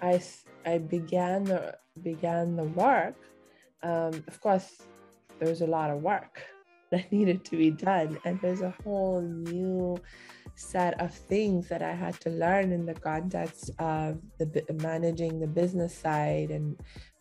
I, 0.00 0.22
I 0.66 0.78
began 0.78 1.44
the 1.44 1.76
began 2.02 2.56
the 2.56 2.64
work, 2.64 3.16
um, 3.82 4.24
of 4.26 4.40
course, 4.40 4.82
there 5.38 5.48
was 5.48 5.60
a 5.60 5.66
lot 5.66 5.90
of 5.90 6.02
work 6.02 6.42
that 6.90 7.10
needed 7.12 7.44
to 7.46 7.56
be 7.56 7.70
done. 7.70 8.18
And 8.24 8.40
there's 8.40 8.62
a 8.62 8.74
whole 8.82 9.20
new 9.20 9.98
set 10.54 11.00
of 11.00 11.14
things 11.14 11.68
that 11.68 11.82
I 11.82 11.92
had 11.92 12.20
to 12.20 12.30
learn 12.30 12.72
in 12.72 12.84
the 12.84 12.94
context 12.94 13.70
of 13.78 14.20
the 14.38 14.64
managing 14.82 15.40
the 15.40 15.46
business 15.46 15.94
side 15.94 16.50
and 16.50 16.76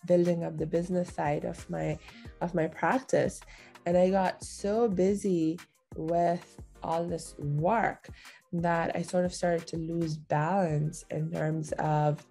building 0.05 0.43
up 0.43 0.57
the 0.57 0.65
business 0.65 1.13
side 1.13 1.45
of 1.45 1.69
my 1.69 1.97
of 2.41 2.53
my 2.53 2.67
practice. 2.67 3.41
And 3.85 3.97
I 3.97 4.09
got 4.09 4.43
so 4.43 4.87
busy 4.87 5.59
with 5.95 6.59
all 6.83 7.05
this 7.05 7.35
work 7.37 8.09
that 8.53 8.95
I 8.95 9.01
sort 9.01 9.25
of 9.25 9.33
started 9.33 9.67
to 9.67 9.77
lose 9.77 10.17
balance 10.17 11.05
in 11.09 11.31
terms 11.31 11.71
of 11.73 12.25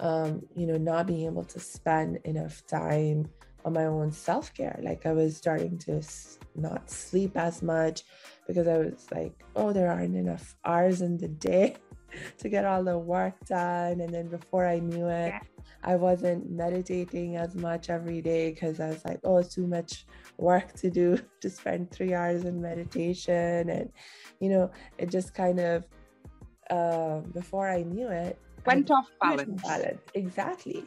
um, 0.00 0.42
you 0.54 0.66
know, 0.66 0.76
not 0.76 1.06
being 1.06 1.26
able 1.26 1.44
to 1.44 1.60
spend 1.60 2.18
enough 2.24 2.66
time 2.66 3.28
on 3.64 3.72
my 3.72 3.86
own 3.86 4.12
self 4.12 4.52
care. 4.52 4.78
Like 4.82 5.06
I 5.06 5.12
was 5.12 5.36
starting 5.36 5.78
to 5.78 6.02
not 6.54 6.90
sleep 6.90 7.36
as 7.36 7.62
much 7.62 8.02
because 8.46 8.68
I 8.68 8.78
was 8.78 9.06
like, 9.10 9.32
oh, 9.56 9.72
there 9.72 9.90
aren't 9.90 10.16
enough 10.16 10.56
hours 10.64 11.00
in 11.00 11.16
the 11.16 11.28
day 11.28 11.76
to 12.38 12.48
get 12.48 12.64
all 12.64 12.84
the 12.84 12.98
work 12.98 13.34
done. 13.46 14.00
And 14.00 14.12
then 14.12 14.28
before 14.28 14.66
I 14.66 14.78
knew 14.78 15.08
it, 15.08 15.28
yeah. 15.28 15.40
I 15.84 15.96
wasn't 15.96 16.50
meditating 16.50 17.36
as 17.36 17.54
much 17.54 17.90
every 17.90 18.22
day 18.22 18.50
because 18.50 18.80
I 18.80 18.88
was 18.88 19.04
like, 19.04 19.20
oh, 19.24 19.38
it's 19.38 19.54
too 19.54 19.66
much 19.66 20.06
work 20.38 20.72
to 20.74 20.90
do 20.90 21.18
to 21.40 21.50
spend 21.50 21.90
three 21.90 22.14
hours 22.14 22.44
in 22.44 22.60
meditation. 22.60 23.68
And, 23.68 23.92
you 24.40 24.48
know, 24.48 24.70
it 24.98 25.10
just 25.10 25.34
kind 25.34 25.60
of, 25.60 25.84
uh, 26.70 27.20
before 27.32 27.68
I 27.68 27.82
knew 27.82 28.08
it, 28.08 28.38
went 28.64 28.90
off 28.90 29.10
balance. 29.20 29.62
balance. 29.62 30.00
Exactly. 30.14 30.84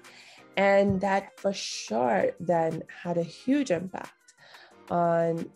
And 0.57 0.99
that 1.01 1.39
for 1.39 1.53
sure 1.53 2.31
then 2.39 2.81
had 3.03 3.17
a 3.19 3.23
huge 3.23 3.69
impact 3.69 4.33
on 4.89 5.51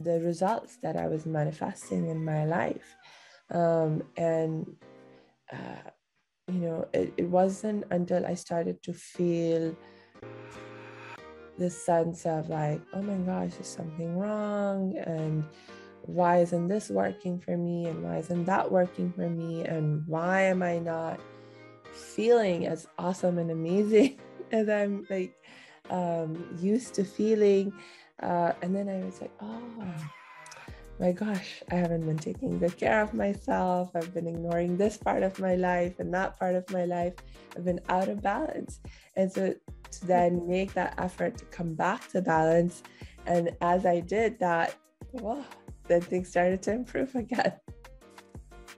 the 0.00 0.20
results 0.20 0.78
that 0.82 0.96
I 0.96 1.06
was 1.06 1.24
manifesting 1.24 2.08
in 2.08 2.24
my 2.24 2.44
life. 2.44 2.96
Um, 3.52 4.02
and, 4.16 4.76
uh, 5.52 5.90
you 6.48 6.60
know, 6.60 6.88
it, 6.92 7.12
it 7.16 7.28
wasn't 7.28 7.84
until 7.90 8.26
I 8.26 8.34
started 8.34 8.82
to 8.82 8.92
feel 8.92 9.76
this 11.56 11.80
sense 11.84 12.26
of 12.26 12.48
like, 12.48 12.80
oh 12.92 13.02
my 13.02 13.16
gosh, 13.24 13.52
is 13.60 13.66
something 13.66 14.16
wrong? 14.16 14.96
And 14.98 15.44
why 16.02 16.38
isn't 16.38 16.68
this 16.68 16.90
working 16.90 17.40
for 17.40 17.56
me? 17.56 17.86
And 17.86 18.02
why 18.02 18.18
isn't 18.18 18.44
that 18.44 18.70
working 18.70 19.12
for 19.12 19.28
me? 19.28 19.64
And 19.64 20.06
why 20.06 20.42
am 20.42 20.62
I 20.62 20.78
not 20.78 21.20
feeling 21.92 22.66
as 22.66 22.86
awesome 22.98 23.38
and 23.38 23.50
amazing 23.50 24.18
as 24.52 24.68
I'm 24.68 25.06
like 25.08 25.34
um, 25.90 26.58
used 26.60 26.94
to 26.94 27.04
feeling? 27.04 27.72
Uh, 28.22 28.52
and 28.62 28.74
then 28.74 28.88
I 28.88 29.04
was 29.04 29.20
like, 29.20 29.32
oh 29.40 29.62
my 31.00 31.12
gosh, 31.12 31.62
I 31.70 31.74
haven't 31.74 32.06
been 32.06 32.18
taking 32.18 32.58
good 32.58 32.76
care 32.76 33.02
of 33.02 33.14
myself. 33.14 33.90
I've 33.94 34.14
been 34.14 34.28
ignoring 34.28 34.76
this 34.76 34.96
part 34.96 35.22
of 35.22 35.38
my 35.40 35.56
life 35.56 35.98
and 35.98 36.12
that 36.14 36.38
part 36.38 36.54
of 36.54 36.70
my 36.70 36.84
life. 36.84 37.14
I've 37.56 37.64
been 37.64 37.80
out 37.88 38.08
of 38.08 38.22
balance. 38.22 38.80
And 39.16 39.30
so 39.30 39.54
to 39.90 40.06
then 40.06 40.46
make 40.46 40.72
that 40.74 40.94
effort 40.98 41.36
to 41.38 41.44
come 41.46 41.74
back 41.74 42.08
to 42.10 42.22
balance. 42.22 42.82
And 43.26 43.50
as 43.60 43.86
I 43.86 44.00
did 44.00 44.38
that, 44.38 44.76
well, 45.12 45.44
then 45.88 46.00
things 46.00 46.28
started 46.28 46.62
to 46.62 46.72
improve 46.72 47.14
again. 47.24 47.54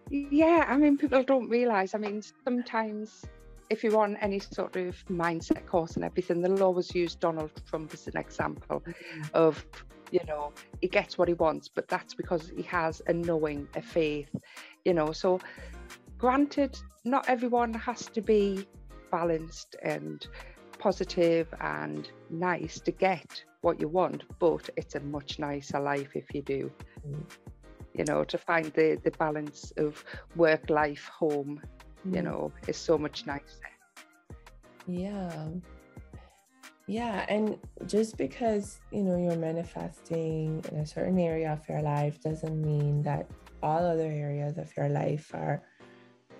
Yeah, 0.08 0.64
I 0.68 0.76
mean, 0.76 0.96
people 0.96 1.22
don't 1.22 1.48
realize. 1.48 1.94
I 1.94 1.98
mean, 1.98 2.22
sometimes 2.44 3.24
if 3.70 3.82
you're 3.82 3.98
on 3.98 4.16
any 4.18 4.38
sort 4.38 4.76
of 4.76 5.04
mindset 5.06 5.66
course 5.66 5.96
and 5.96 6.04
everything, 6.04 6.40
they'll 6.40 6.62
always 6.62 6.94
use 6.94 7.14
Donald 7.14 7.50
Trump 7.68 7.92
as 7.92 8.06
an 8.06 8.16
example 8.16 8.82
mm-hmm. 8.86 9.22
of, 9.34 9.66
you 10.10 10.20
know, 10.26 10.52
he 10.80 10.88
gets 10.88 11.18
what 11.18 11.28
he 11.28 11.34
wants, 11.34 11.68
but 11.68 11.88
that's 11.88 12.14
because 12.14 12.50
he 12.54 12.62
has 12.62 13.02
a 13.06 13.12
knowing, 13.12 13.68
a 13.74 13.82
faith, 13.82 14.34
you 14.84 14.94
know. 14.94 15.12
So, 15.12 15.40
granted, 16.18 16.78
not 17.04 17.28
everyone 17.28 17.74
has 17.74 18.06
to 18.06 18.20
be 18.20 18.66
balanced 19.10 19.76
and 19.82 20.26
positive 20.78 21.52
and 21.60 22.10
nice 22.30 22.80
to 22.80 22.92
get 22.92 23.42
what 23.62 23.80
you 23.80 23.88
want, 23.88 24.24
but 24.38 24.68
it's 24.76 24.94
a 24.94 25.00
much 25.00 25.38
nicer 25.38 25.80
life 25.80 26.10
if 26.14 26.26
you 26.34 26.42
do. 26.42 26.70
Mm. 27.06 27.24
You 27.94 28.04
know, 28.04 28.24
to 28.24 28.38
find 28.38 28.66
the, 28.74 29.00
the 29.02 29.10
balance 29.12 29.72
of 29.78 30.04
work, 30.36 30.68
life, 30.68 31.08
home, 31.08 31.60
mm. 32.06 32.14
you 32.14 32.22
know, 32.22 32.52
is 32.68 32.76
so 32.76 32.98
much 32.98 33.26
nicer. 33.26 33.70
Yeah. 34.86 35.48
Yeah. 36.88 37.26
And 37.28 37.58
just 37.86 38.16
because, 38.16 38.80
you 38.92 39.02
know, 39.02 39.16
you're 39.16 39.36
manifesting 39.36 40.64
in 40.70 40.78
a 40.78 40.86
certain 40.86 41.18
area 41.18 41.52
of 41.52 41.68
your 41.68 41.82
life 41.82 42.20
doesn't 42.22 42.62
mean 42.62 43.02
that 43.02 43.28
all 43.62 43.84
other 43.84 44.06
areas 44.06 44.56
of 44.58 44.70
your 44.76 44.88
life 44.88 45.30
are 45.34 45.62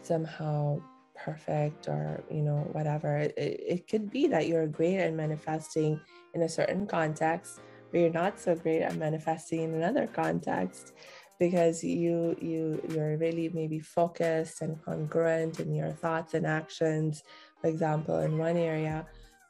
somehow 0.03 0.81
perfect 1.17 1.89
or 1.89 2.23
you 2.31 2.43
know 2.43 2.69
whatever 2.73 3.17
it, 3.17 3.35
it 3.37 3.89
could 3.89 4.11
be 4.11 4.27
that 4.27 4.47
you're 4.47 4.67
great 4.67 4.99
at 4.99 5.15
manifesting 5.15 5.99
in 6.35 6.43
a 6.43 6.49
certain 6.49 6.87
context 6.87 7.61
but 7.91 8.01
you're 8.01 8.11
not 8.11 8.39
so 8.39 8.55
great 8.55 8.83
at 8.83 8.97
manifesting 8.97 9.63
in 9.63 9.75
another 9.75 10.07
context 10.07 10.93
because 11.39 11.83
you 11.83 12.37
you 12.41 12.81
you're 12.91 13.17
really 13.17 13.49
maybe 13.49 13.81
focused 13.81 14.61
and 14.61 14.83
congruent 14.85 15.59
in 15.59 15.75
your 15.75 15.91
thoughts 15.91 16.35
and 16.35 16.47
actions 16.47 17.23
for 17.61 17.69
example 17.69 18.19
in 18.21 18.37
one 18.39 18.57
area 18.57 19.07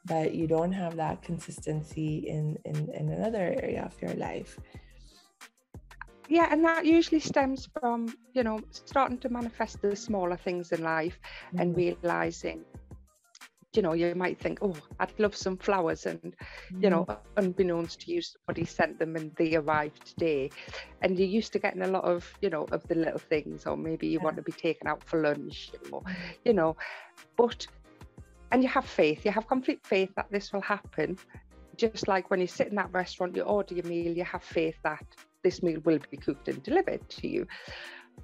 but 0.07 0.33
you 0.33 0.47
don't 0.47 0.71
have 0.71 0.95
that 0.95 1.21
consistency 1.21 2.27
in 2.27 2.57
in, 2.65 2.89
in 2.93 3.09
another 3.09 3.55
area 3.61 3.83
of 3.83 4.01
your 4.01 4.13
life 4.15 4.59
yeah 6.29 6.47
and 6.51 6.63
that 6.63 6.85
usually 6.85 7.19
stems 7.19 7.69
from 7.79 8.13
you 8.33 8.43
know 8.43 8.59
starting 8.71 9.17
to 9.17 9.29
manifest 9.29 9.81
the 9.81 9.95
smaller 9.95 10.37
things 10.37 10.71
in 10.71 10.83
life 10.83 11.19
mm-hmm. 11.21 11.59
and 11.59 11.77
realizing 11.77 12.63
you 13.75 13.83
know 13.83 13.93
you 13.93 14.13
might 14.15 14.39
think 14.39 14.57
oh 14.61 14.75
i'd 14.99 15.19
love 15.19 15.35
some 15.35 15.55
flowers 15.57 16.05
and 16.05 16.19
mm-hmm. 16.21 16.83
you 16.83 16.89
know 16.89 17.05
mm-hmm. 17.05 17.37
unbeknownst 17.37 18.01
to 18.01 18.11
you 18.11 18.21
somebody 18.21 18.65
sent 18.65 18.97
them 18.97 19.15
and 19.15 19.31
they 19.35 19.55
arrived 19.55 20.05
today 20.05 20.49
and 21.01 21.17
you're 21.17 21.27
used 21.27 21.53
to 21.53 21.59
getting 21.59 21.83
a 21.83 21.87
lot 21.87 22.03
of 22.03 22.33
you 22.41 22.49
know 22.49 22.65
of 22.71 22.85
the 22.87 22.95
little 22.95 23.19
things 23.19 23.65
or 23.65 23.77
maybe 23.77 24.07
you 24.07 24.17
yeah. 24.17 24.23
want 24.23 24.35
to 24.35 24.41
be 24.41 24.51
taken 24.51 24.87
out 24.87 25.03
for 25.03 25.21
lunch 25.21 25.71
or 25.91 26.01
mm-hmm. 26.01 26.13
you 26.43 26.53
know 26.53 26.75
but 27.37 27.67
and 28.51 28.63
you 28.63 28.69
have 28.69 28.85
faith 28.85 29.25
you 29.25 29.31
have 29.31 29.47
complete 29.47 29.79
faith 29.85 30.09
that 30.15 30.27
this 30.31 30.51
will 30.53 30.61
happen 30.61 31.17
just 31.75 32.07
like 32.07 32.29
when 32.31 32.39
you 32.41 32.47
sit 32.47 32.67
in 32.67 32.75
that 32.75 32.91
restaurant 32.91 33.35
you 33.35 33.43
order 33.43 33.75
your 33.75 33.85
meal 33.85 34.11
you 34.11 34.23
have 34.23 34.43
faith 34.43 34.75
that 34.83 35.05
this 35.47 35.63
meal 35.63 35.79
will 35.85 35.99
be 36.11 36.17
cooked 36.17 36.47
and 36.49 36.61
delivered 36.63 37.07
to 37.09 37.27
you. 37.27 37.47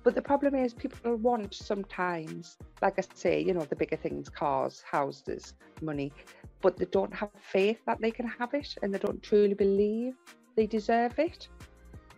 But 0.03 0.15
the 0.15 0.21
problem 0.21 0.55
is, 0.55 0.73
people 0.73 1.15
want 1.15 1.53
sometimes, 1.53 2.57
like 2.81 2.95
I 2.97 3.03
say, 3.13 3.39
you 3.39 3.53
know, 3.53 3.61
the 3.61 3.75
bigger 3.75 3.95
things 3.95 4.27
cars, 4.27 4.83
houses, 4.89 5.53
money, 5.81 6.11
but 6.61 6.77
they 6.77 6.85
don't 6.85 7.13
have 7.13 7.29
faith 7.39 7.79
that 7.85 8.01
they 8.01 8.11
can 8.11 8.27
have 8.27 8.53
it 8.53 8.75
and 8.81 8.93
they 8.93 8.97
don't 8.97 9.21
truly 9.21 9.53
believe 9.53 10.15
they 10.55 10.67
deserve 10.67 11.17
it, 11.19 11.47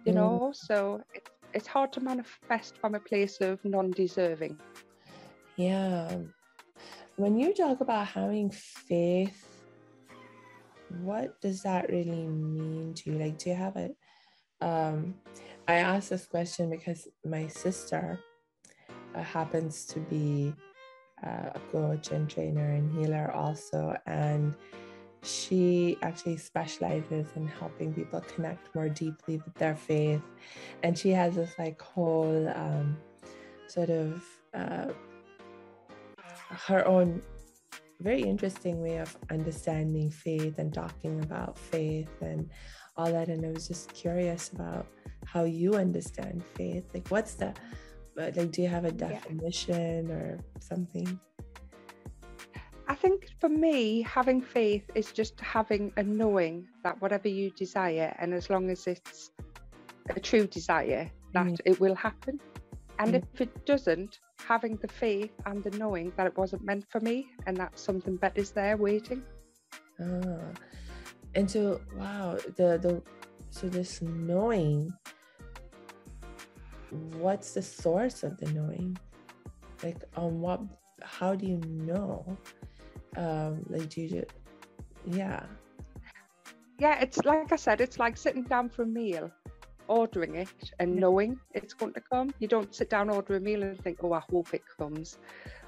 you 0.06 0.14
mm. 0.14 0.16
know? 0.16 0.52
So 0.54 1.02
it, 1.14 1.30
it's 1.54 1.68
hard 1.68 1.92
to 1.94 2.00
manifest 2.00 2.78
from 2.78 2.96
a 2.96 3.00
place 3.00 3.38
of 3.42 3.64
non 3.66 3.92
deserving. 3.92 4.58
Yeah. 5.58 6.18
When 7.18 7.40
you 7.40 7.54
talk 7.54 7.82
about 7.82 8.08
having 8.08 8.52
faith, 8.52 9.48
what 11.02 11.40
does 11.42 11.64
that 11.64 11.90
really 11.90 12.28
mean 12.28 12.94
to 12.96 13.12
you? 13.12 13.20
Like, 13.20 13.38
do 13.38 13.50
you 13.50 13.56
have 13.56 13.76
a 13.78 13.90
um, 14.62 15.16
I 15.68 15.76
asked 15.76 16.10
this 16.10 16.26
question 16.26 16.70
because 16.70 17.08
my 17.24 17.48
sister 17.48 18.20
uh, 19.16 19.24
happens 19.24 19.86
to 19.86 20.00
be 20.00 20.54
uh, 21.26 21.50
a 21.56 21.60
coach 21.72 22.12
and 22.12 22.30
trainer 22.30 22.72
and 22.72 22.92
healer 22.98 23.32
also. 23.32 23.96
And 24.06 24.56
she 25.24 25.98
actually 26.02 26.38
specializes 26.38 27.28
in 27.36 27.48
helping 27.48 27.94
people 27.94 28.22
connect 28.22 28.74
more 28.76 28.90
deeply 28.90 29.38
with 29.38 29.54
their 29.56 29.76
faith. 29.76 30.22
And 30.84 30.98
she 30.98 31.10
has 31.12 31.36
this 31.36 31.54
like 31.58 31.82
whole 31.82 32.48
um, 32.50 32.98
sort 33.68 33.90
of 33.90 34.24
uh, 34.54 34.90
her 36.50 36.88
own 36.88 37.22
very 38.02 38.22
interesting 38.22 38.82
way 38.82 38.98
of 38.98 39.16
understanding 39.32 40.10
faith 40.10 40.60
and 40.60 40.74
talking 40.74 41.24
about 41.24 41.58
faith 41.58 42.12
and 42.22 42.50
all 42.98 43.12
that 43.12 43.30
and 43.30 43.46
i 43.46 43.50
was 43.50 43.68
just 43.68 43.94
curious 43.94 44.50
about 44.50 44.86
how 45.26 45.44
you 45.44 45.76
understand 45.76 46.44
faith 46.56 46.86
like 46.94 47.08
what's 47.08 47.36
the 47.36 47.48
uh, 47.48 47.54
like 48.36 48.52
do 48.52 48.62
you 48.62 48.68
have 48.68 48.86
a 48.86 48.92
definition 48.92 50.08
yeah. 50.08 50.14
or 50.16 50.40
something 50.60 51.20
i 52.88 52.96
think 52.96 53.28
for 53.40 53.50
me 53.50 54.02
having 54.02 54.42
faith 54.42 54.90
is 54.94 55.12
just 55.12 55.40
having 55.40 55.92
a 55.98 56.04
knowing 56.04 56.68
that 56.84 57.00
whatever 57.02 57.28
you 57.28 57.50
desire 57.52 58.16
and 58.20 58.34
as 58.34 58.50
long 58.50 58.70
as 58.70 58.88
it's 58.88 59.32
a 60.10 60.20
true 60.20 60.48
desire 60.48 61.10
that 61.34 61.48
mm. 61.48 61.60
it 61.66 61.80
will 61.80 61.96
happen 61.96 62.40
and 63.00 63.14
mm. 63.14 63.24
if 63.34 63.42
it 63.42 63.66
doesn't 63.66 64.20
having 64.40 64.76
the 64.78 64.88
faith 64.88 65.32
and 65.46 65.64
the 65.64 65.72
knowing 65.78 66.12
that 66.18 66.28
it 66.28 66.38
wasn't 66.38 66.64
meant 66.64 66.86
for 66.90 67.00
me 67.00 67.28
and 67.46 67.58
that 67.58 67.78
something 67.78 68.16
better 68.16 68.40
is 68.40 68.52
there 68.52 68.78
waiting. 68.78 69.24
Ah. 70.00 70.52
And 71.34 71.50
so 71.50 71.82
wow 71.98 72.38
the 72.56 72.78
the 72.78 73.02
so 73.50 73.68
this 73.68 74.02
knowing 74.02 74.94
what's 77.18 77.54
the 77.54 77.62
source 77.62 78.24
of 78.24 78.38
the 78.38 78.52
knowing? 78.52 78.98
Like 79.84 80.04
on 80.16 80.40
what 80.40 80.62
how 81.02 81.36
do 81.36 81.46
you 81.46 81.58
know? 81.58 82.38
Um 83.18 83.66
like 83.70 83.90
do 83.90 84.02
you 84.02 84.26
yeah. 85.06 85.44
Yeah 86.80 87.00
it's 87.00 87.24
like 87.24 87.52
i 87.52 87.56
said 87.56 87.80
it's 87.80 88.00
like 88.00 88.18
sitting 88.18 88.44
down 88.44 88.70
for 88.70 88.84
a 88.84 88.88
meal 88.88 89.32
ordering 89.88 90.36
it 90.36 90.72
and 90.80 90.96
knowing 90.96 91.40
it's 91.54 91.74
going 91.74 91.94
to 91.94 92.02
come. 92.02 92.34
You 92.40 92.48
don't 92.48 92.74
sit 92.74 92.90
down 92.90 93.10
order 93.10 93.36
a 93.36 93.40
meal 93.40 93.64
and 93.64 93.80
think 93.80 94.00
oh 94.04 94.14
i 94.14 94.22
hope 94.32 94.54
it 94.54 94.64
comes. 94.78 95.18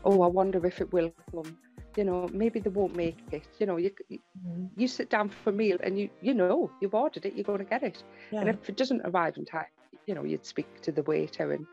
Oh 0.03 0.21
i 0.21 0.27
wonder 0.27 0.65
if 0.65 0.81
it 0.81 0.91
will 0.91 1.11
come. 1.31 1.57
You 1.95 2.03
know 2.03 2.29
maybe 2.31 2.59
they 2.59 2.69
won't 2.69 2.95
make 2.95 3.19
it. 3.31 3.47
You 3.59 3.65
know 3.65 3.77
you 3.77 3.91
mm-hmm. 4.11 4.65
you 4.75 4.87
sit 4.87 5.09
down 5.09 5.29
for 5.29 5.49
a 5.49 5.53
meal 5.53 5.77
and 5.83 5.99
you 5.99 6.09
you 6.21 6.33
know 6.33 6.71
you've 6.81 6.95
ordered 6.95 7.25
it 7.25 7.35
you're 7.35 7.43
going 7.43 7.59
to 7.59 7.65
get 7.65 7.83
it. 7.83 8.03
Yeah. 8.31 8.41
and 8.41 8.49
if 8.49 8.69
it 8.69 8.77
doesn't 8.77 9.01
arrive 9.05 9.37
in 9.37 9.45
time 9.45 9.65
you 10.05 10.15
know 10.15 10.23
you'd 10.23 10.45
speak 10.45 10.81
to 10.81 10.91
the 10.91 11.03
waiter 11.03 11.51
and 11.53 11.65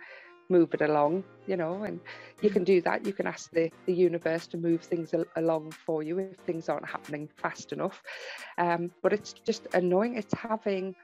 move 0.51 0.75
it 0.75 0.83
along 0.83 1.25
you 1.47 1.57
know 1.57 1.85
and 1.85 2.01
you 2.45 2.51
can 2.51 2.63
do 2.63 2.83
that. 2.83 3.07
You 3.07 3.15
can 3.15 3.27
ask 3.27 3.51
the, 3.53 3.71
the 3.87 3.95
universe 3.95 4.47
to 4.49 4.59
move 4.59 4.83
things 4.83 5.15
al- 5.15 5.25
along 5.37 5.71
for 5.71 6.03
you 6.03 6.19
if 6.19 6.37
things 6.47 6.69
aren't 6.69 6.87
happening 6.87 7.29
fast 7.37 7.73
enough. 7.73 8.03
Um, 8.59 8.91
but 9.03 9.15
it's 9.15 9.33
just 9.33 9.67
annoying. 9.73 10.17
It's 10.17 10.35
having 10.35 10.95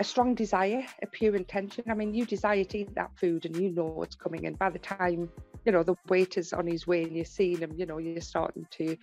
a 0.00 0.04
strong 0.04 0.34
desire, 0.34 0.84
a 1.02 1.06
pure 1.06 1.36
intention. 1.36 1.84
I 1.88 1.94
mean, 1.94 2.14
you 2.14 2.24
desire 2.24 2.64
to 2.64 2.78
eat 2.78 2.94
that 2.94 3.10
food 3.16 3.44
and 3.44 3.54
you 3.54 3.70
know 3.70 4.02
it's 4.02 4.16
coming. 4.16 4.46
And 4.46 4.58
by 4.58 4.70
the 4.70 4.78
time, 4.78 5.28
you 5.66 5.72
know, 5.72 5.82
the 5.82 5.94
waiter's 6.08 6.54
on 6.54 6.66
his 6.66 6.86
way 6.86 7.02
and 7.04 7.14
you're 7.14 7.26
seeing 7.26 7.58
him, 7.58 7.74
you 7.76 7.84
know, 7.84 7.98
you're 7.98 8.22
starting 8.22 8.66
to 8.70 8.96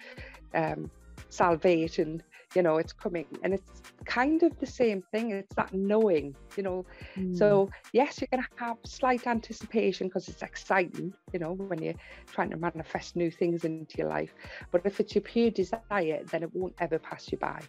um, 0.56 0.90
salivate 1.30 2.00
and 2.00 2.24
you 2.56 2.62
know 2.62 2.78
it's 2.78 2.94
coming 2.94 3.26
and 3.44 3.54
it's 3.54 3.82
kind 4.06 4.44
of 4.44 4.58
the 4.60 4.66
same 4.66 5.04
thing 5.12 5.32
it's 5.32 5.54
that 5.56 5.74
knowing 5.74 6.34
you 6.56 6.64
know 6.64 6.86
mm. 7.18 7.38
so 7.38 7.70
yes 7.92 8.22
you're 8.22 8.28
going 8.32 8.42
to 8.42 8.64
have 8.64 8.78
slight 8.86 9.28
anticipation 9.28 10.08
because 10.08 10.30
it's 10.30 10.42
exciting 10.42 11.14
you 11.34 11.40
know 11.40 11.54
when 11.54 11.82
you're 11.82 11.96
trying 12.32 12.50
to 12.50 12.56
manifest 12.56 13.18
new 13.18 13.30
things 13.30 13.66
into 13.66 13.98
your 13.98 14.08
life 14.08 14.34
but 14.72 14.82
if 14.86 15.00
it's 15.02 15.14
your 15.14 15.24
pure 15.24 15.50
desire 15.50 16.22
then 16.32 16.44
it 16.44 16.56
won't 16.56 16.76
ever 16.80 16.98
pass 16.98 17.30
you 17.32 17.38
by 17.38 17.60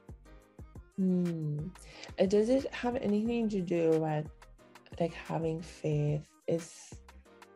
mm. 1.01 1.71
does 2.29 2.49
it 2.49 2.73
have 2.73 2.97
anything 2.97 3.49
to 3.49 3.61
do 3.61 3.91
with 4.01 4.29
like 5.01 5.15
having 5.15 5.61
faith 5.61 6.27
is 6.47 6.95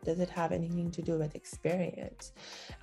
does 0.04 0.18
it 0.18 0.28
have 0.28 0.52
anything 0.52 0.90
to 0.90 1.02
do 1.02 1.18
with 1.18 1.34
experience 1.34 2.32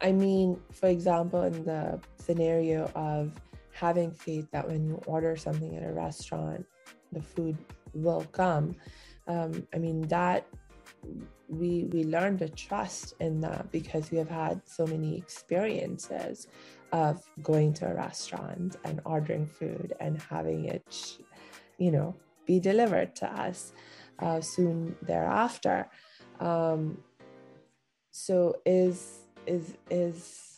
i 0.02 0.12
mean 0.12 0.60
for 0.72 0.88
example 0.88 1.44
in 1.44 1.64
the 1.66 2.00
scenario 2.18 2.92
of 2.96 3.32
having 3.80 4.12
faith 4.12 4.46
that 4.52 4.68
when 4.68 4.86
you 4.86 5.02
order 5.06 5.38
something 5.38 5.78
at 5.78 5.84
a 5.84 5.94
restaurant, 5.94 6.66
the 7.14 7.22
food 7.22 7.58
will 7.94 8.26
come. 8.34 8.76
Um, 9.28 9.66
I 9.74 9.78
mean 9.78 10.02
that 10.10 10.46
we 11.48 11.86
we 11.94 12.04
learn 12.04 12.38
to 12.40 12.50
trust 12.50 13.14
in 13.20 13.40
that 13.42 13.72
because 13.72 14.12
we 14.12 14.18
have 14.18 14.30
had 14.30 14.62
so 14.66 14.86
many 14.86 15.18
experiences 15.18 16.48
of 16.92 17.24
going 17.42 17.74
to 17.74 17.88
a 17.88 17.94
restaurant 17.94 18.78
and 18.84 19.02
ordering 19.06 19.46
food 19.46 19.94
and 20.00 20.22
having 20.22 20.66
it, 20.66 21.18
you 21.78 21.92
know, 21.92 22.16
be 22.46 22.60
delivered 22.60 23.16
to 23.18 23.28
us 23.32 23.74
uh, 24.20 24.42
soon 24.42 24.96
thereafter. 25.02 25.88
Um, 26.40 26.98
so 28.12 28.56
is 28.66 29.20
is 29.46 29.76
is 29.90 30.58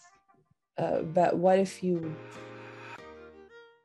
uh, 0.78 1.02
but 1.02 1.38
what 1.38 1.60
if 1.60 1.84
you 1.84 2.16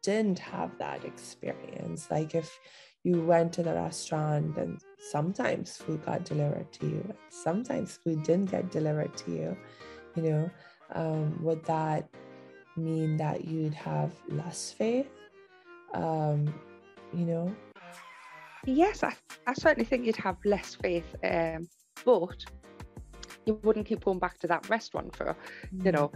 didn't 0.06 0.38
have 0.38 0.70
that 0.78 1.04
experience. 1.04 2.06
Like 2.12 2.36
if 2.36 2.60
you 3.02 3.20
went 3.22 3.52
to 3.54 3.64
the 3.64 3.74
restaurant 3.74 4.56
and 4.56 4.78
sometimes 5.00 5.76
food 5.76 6.04
got 6.04 6.24
delivered 6.24 6.72
to 6.74 6.86
you, 6.86 7.14
sometimes 7.28 7.98
food 8.04 8.22
didn't 8.22 8.52
get 8.52 8.70
delivered 8.70 9.16
to 9.16 9.30
you, 9.32 9.56
you 10.14 10.22
know, 10.22 10.50
um, 10.94 11.42
would 11.42 11.64
that 11.64 12.08
mean 12.76 13.16
that 13.16 13.44
you'd 13.44 13.74
have 13.74 14.12
less 14.28 14.72
faith? 14.72 15.10
Um, 15.94 16.52
you 17.12 17.24
know? 17.24 17.54
Yes, 18.64 19.02
I, 19.02 19.14
I 19.46 19.54
certainly 19.54 19.84
think 19.84 20.06
you'd 20.06 20.16
have 20.16 20.36
less 20.44 20.74
faith. 20.74 21.14
Um, 21.22 21.68
but 22.04 22.44
you 23.46 23.58
wouldn't 23.62 23.86
keep 23.86 24.04
going 24.04 24.18
back 24.18 24.38
to 24.40 24.46
that 24.48 24.68
restaurant 24.68 25.14
for, 25.14 25.36
mm. 25.74 25.84
you 25.84 25.92
know, 25.92 26.10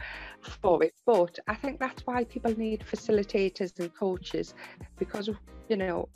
for 0.61 0.83
it. 0.83 0.93
But 1.07 1.39
I 1.47 1.55
think 1.55 1.79
that's 1.79 2.07
why 2.07 2.25
people 2.25 2.57
need 2.59 2.81
facilitators 2.81 3.79
and 3.79 3.95
coaches 3.95 4.55
because, 4.99 5.31
you 5.69 5.77
know, 5.77 6.09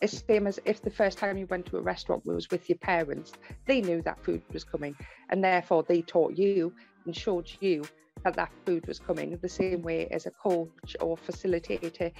it's 0.00 0.20
the 0.20 0.34
same 0.34 0.46
as 0.48 0.58
if 0.64 0.82
the 0.82 0.90
first 0.90 1.18
time 1.18 1.38
you 1.38 1.46
went 1.46 1.66
to 1.66 1.76
a 1.76 1.80
restaurant 1.80 2.26
was 2.26 2.50
with 2.50 2.68
your 2.68 2.78
parents, 2.78 3.32
they 3.66 3.80
knew 3.80 4.02
that 4.02 4.22
food 4.24 4.42
was 4.52 4.64
coming 4.64 4.96
and 5.30 5.42
therefore 5.42 5.84
they 5.84 6.02
taught 6.02 6.36
you 6.36 6.72
and 7.06 7.16
showed 7.16 7.50
you 7.60 7.84
that 8.24 8.34
that 8.34 8.50
food 8.64 8.86
was 8.86 8.98
coming 8.98 9.38
the 9.40 9.48
same 9.48 9.82
way 9.82 10.06
as 10.08 10.26
a 10.26 10.30
coach 10.30 10.96
or 11.00 11.16
facilitator 11.16 12.12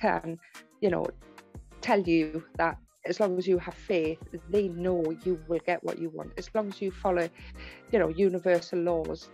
can, 0.00 0.38
you 0.80 0.90
know, 0.90 1.06
tell 1.80 2.00
you 2.00 2.44
that 2.56 2.76
as 3.06 3.20
long 3.20 3.38
as 3.38 3.46
you 3.46 3.58
have 3.58 3.74
faith, 3.74 4.18
they 4.50 4.68
know 4.68 5.14
you 5.24 5.38
will 5.48 5.60
get 5.66 5.82
what 5.84 5.98
you 5.98 6.08
want. 6.10 6.32
As 6.38 6.48
long 6.54 6.68
as 6.68 6.80
you 6.80 6.90
follow, 6.90 7.28
you 7.92 7.98
know, 7.98 8.08
universal 8.08 8.78
laws 8.78 9.28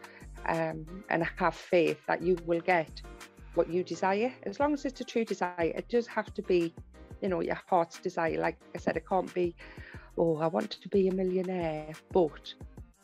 um, 0.46 1.05
and 1.09 1.25
have 1.37 1.55
faith 1.55 1.99
that 2.07 2.23
you 2.23 2.37
will 2.46 2.61
get 2.61 3.03
what 3.55 3.68
you 3.68 3.85
desire. 3.85 4.33
As 4.44 4.59
long 4.61 4.75
as 4.75 4.85
it's 4.85 5.01
a 5.01 5.05
true 5.05 5.25
desire, 5.25 5.73
it 5.75 5.88
does 5.88 6.07
have 6.09 6.33
to 6.35 6.42
be, 6.42 6.75
you 7.20 7.29
know, 7.29 7.40
your 7.40 7.61
heart's 7.68 7.99
desire. 7.99 8.38
Like 8.38 8.59
I 8.75 8.79
said, 8.79 8.96
it 8.96 9.09
can't 9.09 9.33
be, 9.35 9.55
oh, 10.18 10.38
I 10.38 10.46
want 10.46 10.70
to 10.70 10.88
be 10.88 11.09
a 11.09 11.14
millionaire, 11.14 11.92
but 12.12 12.55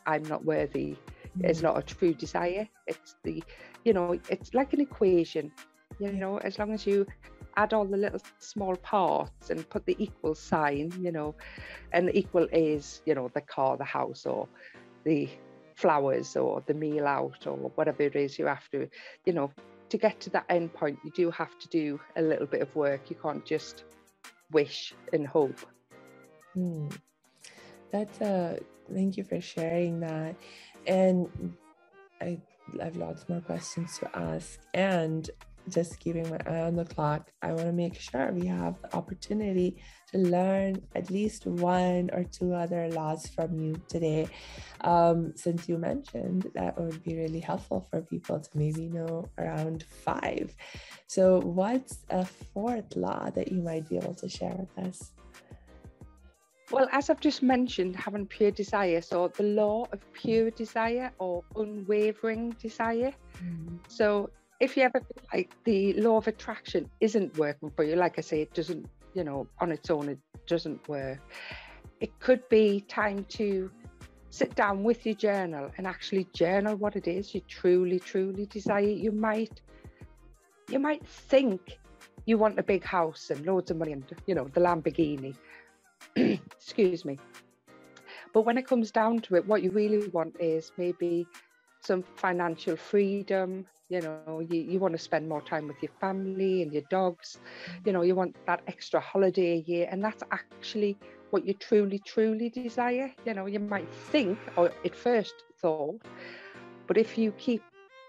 I'm 0.05 0.23
not 0.23 0.43
worthy. 0.45 0.97
It's 1.43 1.61
not 1.61 1.77
a 1.77 1.81
true 1.81 2.13
desire. 2.13 2.67
It's 2.87 3.15
the, 3.23 3.43
you 3.83 3.93
know, 3.93 4.19
it's 4.29 4.53
like 4.53 4.73
an 4.73 4.81
equation. 4.81 5.51
You 5.99 6.11
know, 6.11 6.37
as 6.37 6.59
long 6.59 6.73
as 6.73 6.85
you 6.85 7.05
add 7.55 7.73
all 7.73 7.85
the 7.85 7.97
little 7.97 8.19
small 8.39 8.75
parts 8.77 9.49
and 9.49 9.67
put 9.69 9.85
the 9.85 9.95
equal 9.97 10.35
sign, 10.35 10.91
you 11.01 11.11
know, 11.11 11.35
and 11.91 12.07
the 12.07 12.17
equal 12.17 12.47
is, 12.51 13.01
you 13.05 13.15
know, 13.15 13.29
the 13.33 13.41
car, 13.41 13.77
the 13.77 13.83
house, 13.83 14.25
or 14.25 14.47
the 15.03 15.29
flowers, 15.75 16.35
or 16.35 16.63
the 16.67 16.73
meal 16.73 17.07
out, 17.07 17.47
or 17.47 17.55
whatever 17.75 18.03
it 18.03 18.15
is 18.15 18.37
you 18.37 18.45
have 18.45 18.69
to, 18.71 18.87
You 19.25 19.33
know, 19.33 19.51
to 19.89 19.97
get 19.97 20.19
to 20.21 20.29
that 20.31 20.45
end 20.49 20.73
point, 20.73 20.99
you 21.03 21.11
do 21.11 21.31
have 21.31 21.57
to 21.59 21.67
do 21.69 21.99
a 22.15 22.21
little 22.21 22.47
bit 22.47 22.61
of 22.61 22.75
work. 22.75 23.09
You 23.09 23.15
can't 23.21 23.45
just 23.45 23.83
wish 24.51 24.93
and 25.13 25.25
hope. 25.25 25.59
Hmm. 26.53 26.89
That's 27.91 28.21
a 28.21 28.59
thank 28.93 29.17
you 29.17 29.23
for 29.23 29.41
sharing 29.41 29.99
that. 30.01 30.35
And 30.85 31.55
I 32.21 32.39
have 32.81 32.95
lots 32.97 33.27
more 33.29 33.41
questions 33.41 33.97
to 33.99 34.17
ask. 34.17 34.59
And 34.73 35.29
just 35.69 35.99
keeping 35.99 36.29
my 36.29 36.39
eye 36.45 36.61
on 36.61 36.75
the 36.75 36.85
clock. 36.85 37.31
I 37.41 37.47
want 37.47 37.65
to 37.65 37.71
make 37.71 37.99
sure 37.99 38.31
we 38.31 38.47
have 38.47 38.81
the 38.81 38.95
opportunity 38.95 39.77
to 40.11 40.17
learn 40.17 40.81
at 40.95 41.09
least 41.09 41.45
one 41.45 42.09
or 42.13 42.23
two 42.23 42.53
other 42.53 42.89
laws 42.89 43.27
from 43.27 43.57
you 43.59 43.81
today. 43.87 44.27
Um, 44.81 45.33
since 45.35 45.67
you 45.67 45.77
mentioned 45.77 46.49
that 46.53 46.79
would 46.79 47.03
be 47.03 47.17
really 47.17 47.39
helpful 47.39 47.87
for 47.89 48.01
people 48.01 48.39
to 48.39 48.49
maybe 48.53 48.87
know 48.87 49.29
around 49.37 49.83
five. 49.83 50.55
So, 51.07 51.41
what's 51.41 51.99
a 52.09 52.25
fourth 52.25 52.95
law 52.95 53.29
that 53.31 53.51
you 53.51 53.61
might 53.61 53.89
be 53.89 53.97
able 53.97 54.15
to 54.15 54.29
share 54.29 54.55
with 54.57 54.85
us? 54.85 55.11
Well, 56.69 56.87
as 56.91 57.09
I've 57.09 57.21
just 57.21 57.41
mentioned, 57.41 57.95
having 57.95 58.25
pure 58.25 58.51
desire, 58.51 59.01
so 59.01 59.29
the 59.29 59.43
law 59.43 59.85
of 59.93 60.01
pure 60.11 60.51
desire 60.51 61.11
or 61.17 61.43
unwavering 61.55 62.51
desire. 62.61 63.13
Mm-hmm. 63.41 63.77
So 63.87 64.29
if 64.59 64.75
you 64.75 64.83
ever 64.83 64.99
feel 64.99 65.23
like 65.33 65.51
the 65.63 65.93
law 65.93 66.17
of 66.17 66.27
attraction 66.27 66.89
isn't 66.99 67.37
working 67.37 67.69
for 67.69 67.83
you, 67.83 67.95
like 67.95 68.17
I 68.17 68.21
say, 68.21 68.41
it 68.41 68.53
doesn't, 68.53 68.85
you 69.13 69.23
know, 69.23 69.47
on 69.59 69.71
its 69.71 69.89
own, 69.89 70.09
it 70.09 70.19
doesn't 70.45 70.87
work. 70.89 71.19
It 72.01 72.19
could 72.19 72.47
be 72.49 72.81
time 72.81 73.25
to 73.29 73.71
sit 74.29 74.53
down 74.55 74.83
with 74.83 75.05
your 75.05 75.15
journal 75.15 75.71
and 75.77 75.87
actually 75.87 76.27
journal 76.33 76.75
what 76.75 76.97
it 76.97 77.07
is 77.07 77.33
you 77.33 77.41
truly, 77.47 77.99
truly 77.99 78.45
desire. 78.45 78.81
You 78.81 79.13
might, 79.13 79.61
you 80.69 80.79
might 80.79 81.07
think 81.07 81.77
you 82.25 82.37
want 82.37 82.59
a 82.59 82.63
big 82.63 82.83
house 82.83 83.29
and 83.29 83.45
loads 83.45 83.71
of 83.71 83.77
money 83.77 83.93
and, 83.93 84.03
you 84.25 84.35
know, 84.35 84.49
the 84.53 84.59
Lamborghini. 84.59 85.33
Excuse 86.15 87.05
me. 87.05 87.19
But 88.33 88.41
when 88.41 88.57
it 88.57 88.67
comes 88.67 88.91
down 88.91 89.19
to 89.21 89.35
it, 89.35 89.45
what 89.47 89.63
you 89.63 89.71
really 89.71 90.07
want 90.09 90.35
is 90.39 90.71
maybe 90.77 91.27
some 91.81 92.03
financial 92.15 92.75
freedom, 92.75 93.65
you 93.89 94.01
know 94.01 94.39
you, 94.39 94.59
you 94.61 94.79
want 94.79 94.93
to 94.93 94.99
spend 94.99 95.27
more 95.29 95.41
time 95.41 95.67
with 95.67 95.81
your 95.81 95.91
family 95.99 96.61
and 96.61 96.71
your 96.73 96.83
dogs. 96.89 97.39
You 97.85 97.93
know 97.93 98.01
you 98.01 98.15
want 98.15 98.35
that 98.45 98.61
extra 98.67 98.99
holiday 98.99 99.53
a 99.53 99.63
year 99.71 99.87
and 99.91 100.03
that's 100.03 100.23
actually 100.31 100.97
what 101.31 101.45
you 101.45 101.53
truly 101.53 101.99
truly 101.99 102.49
desire. 102.49 103.13
You 103.25 103.33
know 103.33 103.47
you 103.47 103.59
might 103.59 103.89
think 103.93 104.39
or 104.55 104.71
at 104.85 104.95
first 104.95 105.43
thought 105.61 106.01
but 106.87 106.97
if 106.97 107.17
you 107.17 107.31
keep 107.33 107.63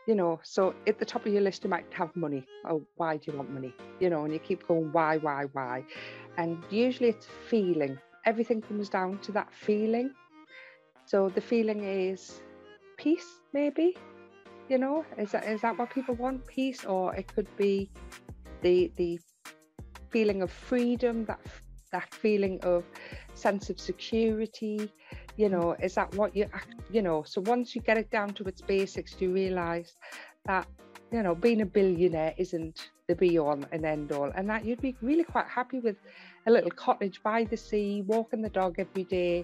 you 0.07 0.15
know 0.15 0.41
so 0.43 0.75
at 0.87 0.99
the 0.99 1.05
top 1.05 1.27
of 1.27 1.33
your 1.33 1.43
list 1.43 1.65
you 1.65 1.71
might 1.71 1.87
have 1.93 2.15
money. 2.17 2.47
Oh 2.65 2.87
why 2.97 3.17
do 3.17 3.31
you 3.31 3.37
want 3.37 3.51
money? 3.51 3.75
You 4.01 4.11
know 4.11 4.25
and 4.25 4.33
you 4.33 4.39
keep 4.39 4.67
going 4.67 4.91
why 4.93 5.19
why 5.19 5.45
why 5.53 5.85
and 6.39 6.65
usually 6.71 7.11
it's 7.11 7.27
feeling. 7.49 7.99
Everything 8.25 8.63
comes 8.63 8.89
down 8.89 9.19
to 9.19 9.33
that 9.33 9.53
feeling. 9.53 10.15
So 11.05 11.29
the 11.29 11.41
feeling 11.41 11.85
is 11.85 12.41
peace 12.97 13.41
maybe 13.53 13.97
you 14.69 14.79
know? 14.79 15.05
Is 15.17 15.33
that 15.33 15.45
is 15.45 15.63
that 15.63 15.79
what 15.79 15.91
people 15.91 16.15
want 16.15 16.47
peace? 16.47 16.85
Or 16.85 17.15
it 17.15 17.27
could 17.35 17.49
be 17.57 17.91
the 18.63 18.93
the 18.97 19.19
feeling 20.11 20.43
of 20.43 20.51
freedom 20.51 21.25
that 21.27 21.41
that 21.91 22.13
feeling 22.15 22.61
of 22.63 22.85
sense 23.35 23.71
of 23.71 23.81
security 23.81 24.91
you 25.37 25.49
know? 25.49 25.73
Is 25.83 25.95
that 25.95 26.15
what 26.15 26.37
you 26.37 26.47
you 26.91 27.03
know? 27.03 27.23
So 27.27 27.41
once 27.41 27.75
you 27.75 27.81
get 27.81 27.97
it 27.99 28.11
down 28.11 28.31
to 28.35 28.45
its 28.45 28.61
basics 28.61 29.17
you 29.21 29.33
realize 29.33 29.95
that 30.47 30.67
you 31.11 31.23
know 31.23 31.35
being 31.35 31.63
a 31.63 31.67
billionaire 31.67 32.35
isn't 32.37 32.91
the 33.09 33.15
be 33.15 33.39
all 33.39 33.59
and 33.73 33.85
end 33.87 34.13
all 34.13 34.31
and 34.35 34.49
that 34.49 34.65
you'd 34.65 34.83
be 34.83 34.95
really 35.01 35.25
quite 35.25 35.47
happy 35.47 35.81
with 35.81 35.97
a 36.47 36.51
little 36.51 36.71
cottage 36.71 37.23
by 37.23 37.43
the 37.45 37.57
sea 37.57 38.03
walking 38.07 38.43
the 38.43 38.51
dog 38.51 38.77
every 38.79 39.05
day 39.05 39.43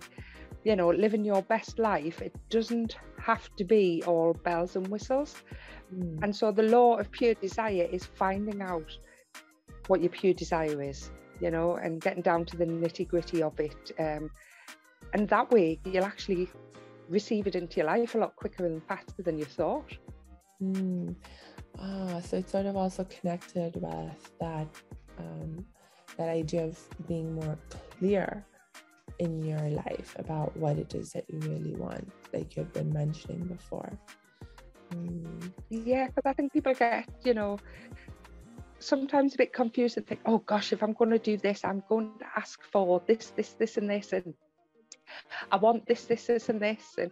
you 0.64 0.76
know 0.76 0.90
living 0.90 1.24
your 1.24 1.42
best 1.42 1.78
life 1.78 2.20
it 2.20 2.34
doesn't 2.50 2.96
have 3.24 3.48
to 3.56 3.64
be 3.64 4.02
all 4.06 4.34
bells 4.34 4.76
and 4.76 4.86
whistles. 4.88 5.42
Mm. 5.94 6.22
And 6.22 6.36
so 6.36 6.52
the 6.52 6.62
law 6.62 6.96
of 6.96 7.10
pure 7.10 7.34
desire 7.34 7.88
is 7.90 8.04
finding 8.04 8.60
out 8.60 8.90
what 9.86 10.00
your 10.00 10.10
pure 10.10 10.34
desire 10.34 10.82
is, 10.82 11.10
you 11.40 11.50
know, 11.50 11.76
and 11.76 12.00
getting 12.00 12.22
down 12.22 12.44
to 12.46 12.56
the 12.56 12.66
nitty 12.66 13.08
gritty 13.08 13.42
of 13.42 13.58
it. 13.58 13.92
Um, 13.98 14.30
and 15.14 15.28
that 15.28 15.50
way 15.50 15.80
you'll 15.84 16.04
actually 16.04 16.48
receive 17.08 17.46
it 17.46 17.54
into 17.54 17.76
your 17.76 17.86
life 17.86 18.14
a 18.14 18.18
lot 18.18 18.36
quicker 18.36 18.66
and 18.66 18.82
faster 18.86 19.22
than 19.22 19.38
you 19.38 19.44
thought. 19.44 19.96
Mm. 20.62 21.14
Ah, 21.78 22.20
so 22.20 22.36
it's 22.38 22.52
sort 22.52 22.66
of 22.66 22.76
also 22.76 23.04
connected 23.04 23.74
with 23.76 24.32
that 24.40 24.68
um, 25.18 25.64
that 26.16 26.28
idea 26.28 26.64
of 26.64 26.78
being 27.08 27.34
more 27.34 27.58
clear 27.98 28.44
in 29.18 29.42
your 29.42 29.70
life 29.70 30.14
about 30.18 30.56
what 30.56 30.78
it 30.78 30.94
is 30.94 31.12
that 31.12 31.24
you 31.28 31.38
really 31.40 31.74
want, 31.74 32.10
like 32.32 32.56
you've 32.56 32.72
been 32.72 32.92
mentioning 32.92 33.44
before. 33.44 33.90
Mm. 34.92 35.52
Yeah, 35.70 36.06
because 36.06 36.22
I 36.26 36.32
think 36.32 36.52
people 36.52 36.74
get, 36.74 37.08
you 37.24 37.34
know, 37.34 37.58
sometimes 38.78 39.34
a 39.34 39.38
bit 39.38 39.52
confused 39.52 39.96
and 39.96 40.06
think, 40.06 40.20
oh 40.26 40.38
gosh, 40.38 40.72
if 40.72 40.82
I'm 40.82 40.92
going 40.92 41.10
to 41.10 41.18
do 41.18 41.36
this, 41.36 41.64
I'm 41.64 41.82
going 41.88 42.12
to 42.18 42.26
ask 42.36 42.60
for 42.70 43.02
this, 43.06 43.32
this, 43.36 43.54
this, 43.54 43.76
and 43.76 43.88
this, 43.88 44.12
and 44.12 44.34
I 45.50 45.56
want 45.56 45.86
this, 45.86 46.04
this, 46.04 46.26
this, 46.26 46.48
and 46.48 46.60
this. 46.60 46.96
And 46.98 47.10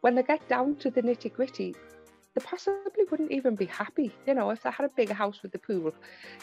when 0.00 0.14
they 0.14 0.22
get 0.22 0.46
down 0.48 0.76
to 0.76 0.90
the 0.90 1.02
nitty 1.02 1.32
gritty, 1.32 1.74
they 2.36 2.44
possibly 2.44 3.04
wouldn't 3.10 3.32
even 3.32 3.56
be 3.56 3.64
happy, 3.64 4.12
you 4.26 4.34
know, 4.34 4.50
if 4.50 4.62
they 4.62 4.70
had 4.70 4.84
a 4.84 4.90
big 4.94 5.10
house 5.10 5.42
with 5.42 5.52
the 5.52 5.58
pool, 5.58 5.92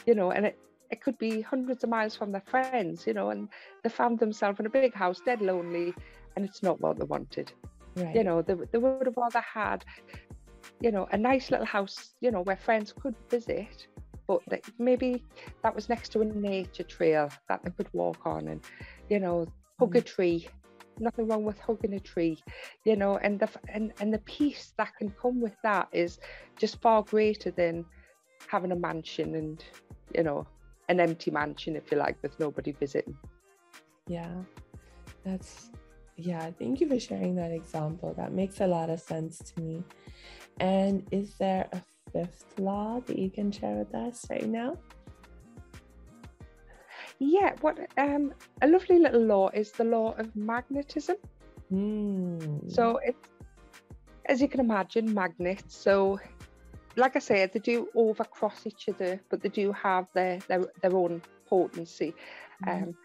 you 0.08 0.16
know, 0.16 0.32
and 0.32 0.48
it, 0.48 0.60
it 0.90 1.02
could 1.02 1.18
be 1.20 1.40
hundreds 1.40 1.84
of 1.84 1.90
miles 1.92 2.16
from 2.16 2.32
their 2.32 2.44
friends, 2.48 3.06
you 3.06 3.14
know, 3.14 3.30
and 3.30 3.48
they 3.84 3.90
found 3.90 4.18
themselves 4.18 4.60
in 4.60 4.66
a 4.66 4.70
big 4.70 4.94
house, 4.94 5.22
dead 5.24 5.40
lonely, 5.40 5.94
and 6.36 6.44
it's 6.44 6.64
not 6.64 6.82
what 6.82 6.98
they 6.98 7.06
wanted. 7.06 7.52
Right. 7.96 8.16
You 8.16 8.24
know, 8.24 8.42
they, 8.42 8.56
they 8.72 8.80
would 8.80 9.06
have 9.06 9.18
rather 9.18 9.42
had, 9.42 9.86
you 10.82 10.92
know, 10.92 11.08
a 11.12 11.18
nice 11.18 11.52
little 11.52 11.66
house, 11.66 12.16
you 12.22 12.32
know, 12.32 12.42
where 12.42 12.58
friends 12.58 12.92
could 13.00 13.16
visit, 13.30 13.88
but 14.28 14.42
maybe 14.80 15.24
that 15.62 15.76
was 15.76 15.90
next 15.90 16.10
to 16.14 16.22
a 16.22 16.26
nature 16.26 16.84
trail 16.84 17.30
that 17.50 17.64
they 17.64 17.70
could 17.70 17.90
walk 17.94 18.26
on 18.26 18.48
and, 18.48 18.62
you 19.10 19.20
know, 19.20 19.46
hug 19.80 19.96
a 19.96 20.02
mm. 20.02 20.06
tree. 20.06 20.48
Nothing 21.00 21.28
wrong 21.28 21.44
with 21.44 21.60
hugging 21.60 21.94
a 21.94 22.00
tree, 22.00 22.42
you 22.86 22.96
know, 22.96 23.18
and 23.18 23.40
the 23.40 23.50
and, 23.70 23.94
and 24.00 24.14
the 24.14 24.20
peace 24.20 24.74
that 24.78 24.96
can 24.98 25.10
come 25.12 25.42
with 25.42 25.56
that 25.64 25.88
is 25.92 26.20
just 26.58 26.82
far 26.82 27.04
greater 27.04 27.52
than 27.52 27.86
having 28.48 28.72
a 28.72 28.76
mansion 28.76 29.36
and, 29.36 29.64
you 30.16 30.24
know, 30.24 30.46
an 30.90 31.00
empty 31.00 31.32
mansion, 31.32 31.76
if 31.76 31.92
you 31.92 31.98
like, 31.98 32.18
with 32.22 32.40
nobody 32.40 32.72
visiting. 32.72 33.18
Yeah, 34.08 34.34
that's 35.24 35.70
yeah. 36.16 36.52
Thank 36.60 36.82
you 36.82 36.88
for 36.88 37.00
sharing 37.00 37.36
that 37.36 37.52
example. 37.52 38.14
That 38.16 38.34
makes 38.34 38.62
a 38.62 38.68
lot 38.68 38.90
of 38.90 39.00
sense 39.00 39.40
to 39.40 39.62
me. 39.62 39.84
And 40.60 41.06
is 41.12 41.36
there 41.36 41.68
a 41.72 41.82
fifth 42.12 42.60
law 42.60 43.00
that 43.08 43.18
you 43.18 43.30
can 43.30 43.52
share 43.52 43.76
with 43.76 43.96
us 43.96 44.26
right 44.30 44.48
now? 44.48 44.78
Yeah, 47.24 47.54
what 47.62 47.80
um, 47.98 48.34
a 48.62 48.68
lovely 48.68 49.00
little 49.00 49.24
law 49.24 49.50
is 49.54 49.72
the 49.72 49.84
law 49.84 50.14
of 50.18 50.36
magnetism. 50.36 51.16
Mm. 51.72 52.72
So 52.72 53.00
it's 53.04 53.30
as 54.26 54.42
you 54.42 54.48
can 54.48 54.60
imagine, 54.60 55.14
magnets. 55.14 55.76
So, 55.76 56.20
like 56.96 57.16
I 57.16 57.20
said, 57.20 57.52
they 57.54 57.60
do 57.60 57.88
overcross 57.96 58.66
each 58.66 58.88
other, 58.90 59.20
but 59.30 59.42
they 59.42 59.50
do 59.50 59.72
have 59.72 60.08
their 60.14 60.40
their, 60.48 60.64
their 60.82 60.96
own 60.96 61.22
potency. 61.48 62.14
Mm. 62.66 62.84
Um, 62.84 62.96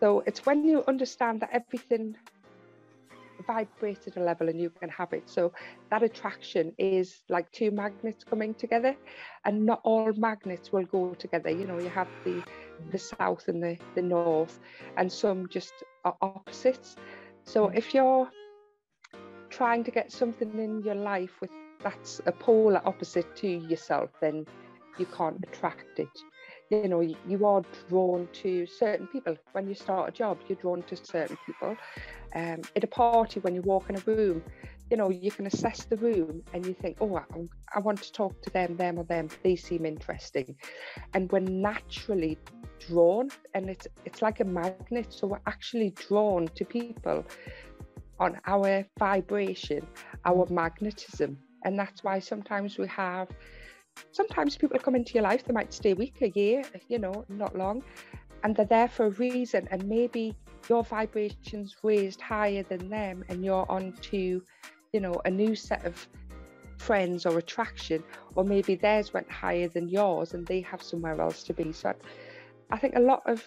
so 0.00 0.22
it's 0.26 0.44
when 0.44 0.64
you 0.64 0.84
understand 0.86 1.40
that 1.40 1.50
everything 1.52 2.16
vibrate 3.46 4.06
at 4.06 4.16
a 4.16 4.20
level 4.20 4.48
and 4.48 4.60
you 4.60 4.70
can 4.70 4.88
have 4.88 5.12
it. 5.12 5.28
So 5.28 5.52
that 5.90 6.02
attraction 6.02 6.72
is 6.78 7.22
like 7.28 7.50
two 7.52 7.70
magnets 7.70 8.24
coming 8.24 8.54
together, 8.54 8.96
and 9.44 9.64
not 9.64 9.80
all 9.84 10.12
magnets 10.16 10.72
will 10.72 10.84
go 10.84 11.14
together. 11.14 11.50
You 11.50 11.66
know, 11.66 11.78
you 11.78 11.90
have 11.90 12.08
the 12.24 12.42
the 12.90 12.98
south 12.98 13.48
and 13.48 13.62
the 13.62 13.76
the 13.94 14.02
north, 14.02 14.58
and 14.96 15.10
some 15.10 15.48
just 15.48 15.74
are 16.04 16.16
opposites. 16.20 16.96
So 17.44 17.68
if 17.68 17.94
you're 17.94 18.28
trying 19.50 19.84
to 19.84 19.90
get 19.90 20.12
something 20.12 20.58
in 20.58 20.82
your 20.82 20.94
life 20.94 21.40
with 21.40 21.50
that's 21.82 22.20
a 22.26 22.32
polar 22.32 22.82
opposite 22.84 23.36
to 23.36 23.48
yourself, 23.48 24.10
then 24.20 24.46
you 24.98 25.06
can't 25.06 25.38
attract 25.46 25.98
it. 25.98 26.08
You 26.70 26.88
know 26.88 27.00
you 27.00 27.46
are 27.46 27.62
drawn 27.88 28.28
to 28.42 28.66
certain 28.66 29.06
people. 29.06 29.36
When 29.52 29.68
you 29.68 29.74
start 29.74 30.08
a 30.08 30.12
job 30.12 30.38
you're 30.48 30.58
drawn 30.58 30.82
to 30.84 30.96
certain 30.96 31.38
people. 31.46 31.76
Um, 32.34 32.60
at 32.74 32.84
a 32.84 32.88
party 32.88 33.40
when 33.40 33.54
you 33.54 33.62
walk 33.62 33.88
in 33.88 33.96
a 33.96 34.00
room 34.00 34.42
you 34.90 34.96
know 34.96 35.10
you 35.10 35.30
can 35.30 35.46
assess 35.46 35.84
the 35.84 35.96
room 35.96 36.42
and 36.52 36.66
you 36.66 36.74
think 36.74 36.98
oh 37.00 37.16
I, 37.16 37.22
I 37.74 37.80
want 37.80 38.02
to 38.02 38.12
talk 38.12 38.40
to 38.42 38.50
them 38.50 38.76
them 38.76 38.98
or 38.98 39.04
them. 39.04 39.28
They 39.42 39.56
seem 39.56 39.86
interesting. 39.86 40.56
And 41.14 41.30
we're 41.30 41.40
naturally 41.40 42.38
drawn 42.78 43.28
and 43.54 43.68
it's 43.68 43.86
it's 44.04 44.22
like 44.22 44.40
a 44.40 44.44
magnet 44.44 45.06
so 45.12 45.26
we're 45.26 45.40
actually 45.46 45.90
drawn 45.90 46.46
to 46.48 46.64
people 46.64 47.24
on 48.18 48.38
our 48.46 48.84
vibration 48.98 49.86
our 50.24 50.46
mm. 50.46 50.50
magnetism 50.50 51.38
and 51.64 51.78
that's 51.78 52.04
why 52.04 52.18
sometimes 52.18 52.78
we 52.78 52.86
have 52.86 53.28
sometimes 54.12 54.56
people 54.56 54.78
come 54.78 54.94
into 54.94 55.14
your 55.14 55.22
life, 55.22 55.44
they 55.44 55.52
might 55.52 55.72
stay 55.72 55.92
a 55.92 55.94
week, 55.94 56.20
a 56.22 56.28
year, 56.30 56.62
you 56.88 56.98
know, 56.98 57.24
not 57.28 57.56
long, 57.56 57.82
and 58.42 58.54
they're 58.54 58.66
there 58.66 58.88
for 58.88 59.06
a 59.06 59.10
reason. 59.10 59.66
And 59.70 59.84
maybe 59.88 60.34
your 60.68 60.84
vibrations 60.84 61.76
raised 61.82 62.20
higher 62.20 62.62
than 62.62 62.88
them, 62.88 63.24
and 63.28 63.44
you're 63.44 63.66
on 63.70 63.92
to, 64.02 64.42
you 64.92 65.00
know, 65.00 65.20
a 65.24 65.30
new 65.30 65.54
set 65.54 65.84
of 65.84 66.06
friends 66.78 67.26
or 67.26 67.38
attraction, 67.38 68.02
or 68.34 68.44
maybe 68.44 68.74
theirs 68.74 69.12
went 69.12 69.30
higher 69.30 69.68
than 69.68 69.88
yours 69.88 70.34
and 70.34 70.46
they 70.46 70.60
have 70.60 70.82
somewhere 70.82 71.20
else 71.20 71.42
to 71.44 71.54
be. 71.54 71.72
So 71.72 71.94
I 72.70 72.78
think 72.78 72.96
a 72.96 73.00
lot 73.00 73.22
of 73.26 73.44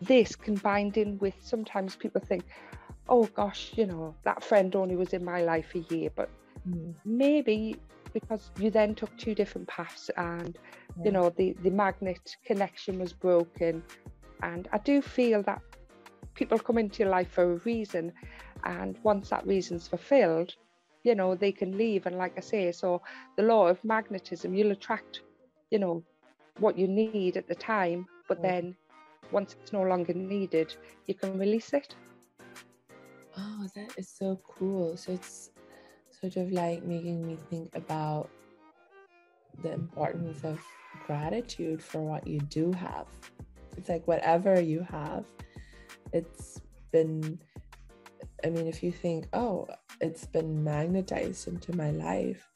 this 0.00 0.34
combined 0.36 0.96
in 0.96 1.18
with 1.18 1.34
sometimes 1.40 1.96
people 1.96 2.20
think, 2.20 2.44
oh 3.08 3.24
gosh, 3.24 3.72
you 3.76 3.86
know, 3.86 4.14
that 4.24 4.42
friend 4.42 4.74
only 4.76 4.96
was 4.96 5.12
in 5.12 5.24
my 5.24 5.42
life 5.42 5.74
a 5.74 5.94
year, 5.94 6.10
but 6.14 6.28
mm. 6.68 6.94
maybe 7.04 7.76
because 8.12 8.50
you 8.58 8.70
then 8.70 8.94
took 8.94 9.16
two 9.16 9.34
different 9.34 9.66
paths 9.68 10.10
and 10.16 10.58
yeah. 10.98 11.04
you 11.04 11.12
know 11.12 11.30
the 11.30 11.54
the 11.62 11.70
magnet 11.70 12.36
connection 12.44 12.98
was 12.98 13.12
broken 13.12 13.82
and 14.42 14.68
i 14.72 14.78
do 14.78 15.00
feel 15.00 15.42
that 15.42 15.60
people 16.34 16.58
come 16.58 16.78
into 16.78 17.00
your 17.02 17.10
life 17.10 17.30
for 17.30 17.52
a 17.52 17.56
reason 17.64 18.12
and 18.64 18.98
once 19.02 19.30
that 19.30 19.46
reason's 19.46 19.88
fulfilled 19.88 20.54
you 21.04 21.14
know 21.14 21.34
they 21.34 21.52
can 21.52 21.76
leave 21.76 22.06
and 22.06 22.16
like 22.16 22.32
i 22.36 22.40
say 22.40 22.70
so 22.70 23.00
the 23.36 23.42
law 23.42 23.66
of 23.66 23.82
magnetism 23.84 24.54
you'll 24.54 24.72
attract 24.72 25.22
you 25.70 25.78
know 25.78 26.02
what 26.58 26.78
you 26.78 26.86
need 26.86 27.36
at 27.36 27.48
the 27.48 27.54
time 27.54 28.06
but 28.28 28.38
mm. 28.38 28.42
then 28.42 28.76
once 29.30 29.56
it's 29.60 29.72
no 29.72 29.82
longer 29.82 30.12
needed 30.12 30.74
you 31.06 31.14
can 31.14 31.38
release 31.38 31.72
it. 31.72 31.94
Oh 33.36 33.66
that 33.74 33.94
is 33.96 34.08
so 34.08 34.40
cool. 34.46 34.96
So 34.96 35.12
it's 35.12 35.50
sort 36.10 36.36
of 36.36 36.52
like 36.52 36.84
making 36.84 37.26
me 37.26 37.36
think 37.50 37.74
about 37.74 38.30
the 39.62 39.72
importance 39.72 40.44
of 40.44 40.60
gratitude 41.06 41.82
for 41.82 42.00
what 42.00 42.26
you 42.26 42.40
do 42.40 42.72
have. 42.72 43.06
It's 43.76 43.88
like 43.88 44.06
whatever 44.06 44.60
you 44.60 44.86
have, 44.90 45.24
it's 46.12 46.60
been, 46.90 47.38
I 48.44 48.50
mean, 48.50 48.66
if 48.66 48.82
you 48.82 48.92
think, 48.92 49.26
oh, 49.32 49.66
it's 50.00 50.26
been 50.26 50.62
magnetized 50.62 51.48
into 51.48 51.74
my 51.74 51.90
life, 51.90 52.46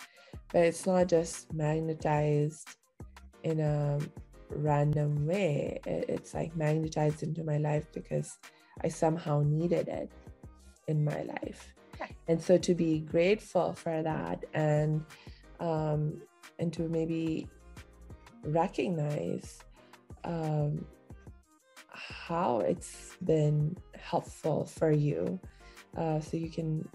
but 0.52 0.62
it's 0.62 0.86
not 0.86 1.08
just 1.08 1.52
magnetized 1.52 2.68
in 3.42 3.60
a 3.60 3.98
random 4.50 5.26
way. 5.26 5.80
It's 5.84 6.34
like 6.34 6.56
magnetized 6.56 7.22
into 7.22 7.44
my 7.44 7.58
life 7.58 7.86
because 7.92 8.38
I 8.84 8.88
somehow 8.88 9.42
needed 9.44 9.88
it 9.88 10.10
in 10.88 11.04
my 11.04 11.22
life 11.22 11.74
and 12.28 12.42
so 12.42 12.58
to 12.58 12.74
be 12.74 13.00
grateful 13.00 13.72
for 13.72 14.02
that 14.02 14.44
and 14.54 15.04
um, 15.60 16.20
and 16.58 16.72
to 16.72 16.88
maybe 16.88 17.48
recognize 18.44 19.58
um, 20.24 20.84
how 21.88 22.60
it's 22.60 23.16
been 23.24 23.76
helpful 23.98 24.66
for 24.66 24.90
you 24.90 25.40
uh, 25.96 26.20
so 26.20 26.36
you 26.36 26.50
can 26.50 26.86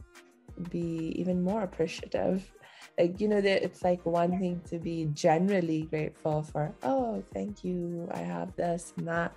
be 0.69 1.13
even 1.15 1.41
more 1.41 1.63
appreciative 1.63 2.51
like 2.97 3.19
you 3.19 3.27
know 3.27 3.41
that 3.41 3.63
it's 3.63 3.83
like 3.83 4.05
one 4.05 4.37
thing 4.39 4.61
to 4.69 4.77
be 4.79 5.05
generally 5.13 5.83
grateful 5.83 6.43
for 6.43 6.73
oh 6.83 7.23
thank 7.33 7.63
you 7.63 8.07
i 8.11 8.19
have 8.19 8.55
this 8.55 8.93
and 8.97 9.07
that 9.07 9.33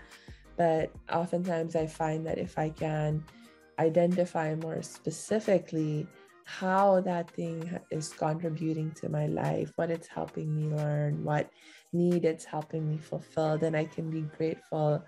but 0.56 0.90
oftentimes 1.12 1.76
i 1.76 1.86
find 1.86 2.26
that 2.26 2.38
if 2.38 2.58
i 2.58 2.68
can 2.68 3.22
identify 3.78 4.54
more 4.54 4.82
specifically 4.82 6.06
how 6.44 7.00
that 7.00 7.30
thing 7.30 7.78
is 7.90 8.10
contributing 8.10 8.90
to 8.92 9.08
my 9.08 9.26
life, 9.26 9.72
what 9.76 9.90
it's 9.90 10.06
helping 10.06 10.54
me 10.54 10.74
learn, 10.76 11.24
what 11.24 11.50
need 11.92 12.24
it's 12.24 12.44
helping 12.44 12.88
me 12.88 12.98
fulfill, 12.98 13.56
then 13.56 13.74
I 13.74 13.84
can 13.84 14.10
be 14.10 14.22
grateful 14.36 15.02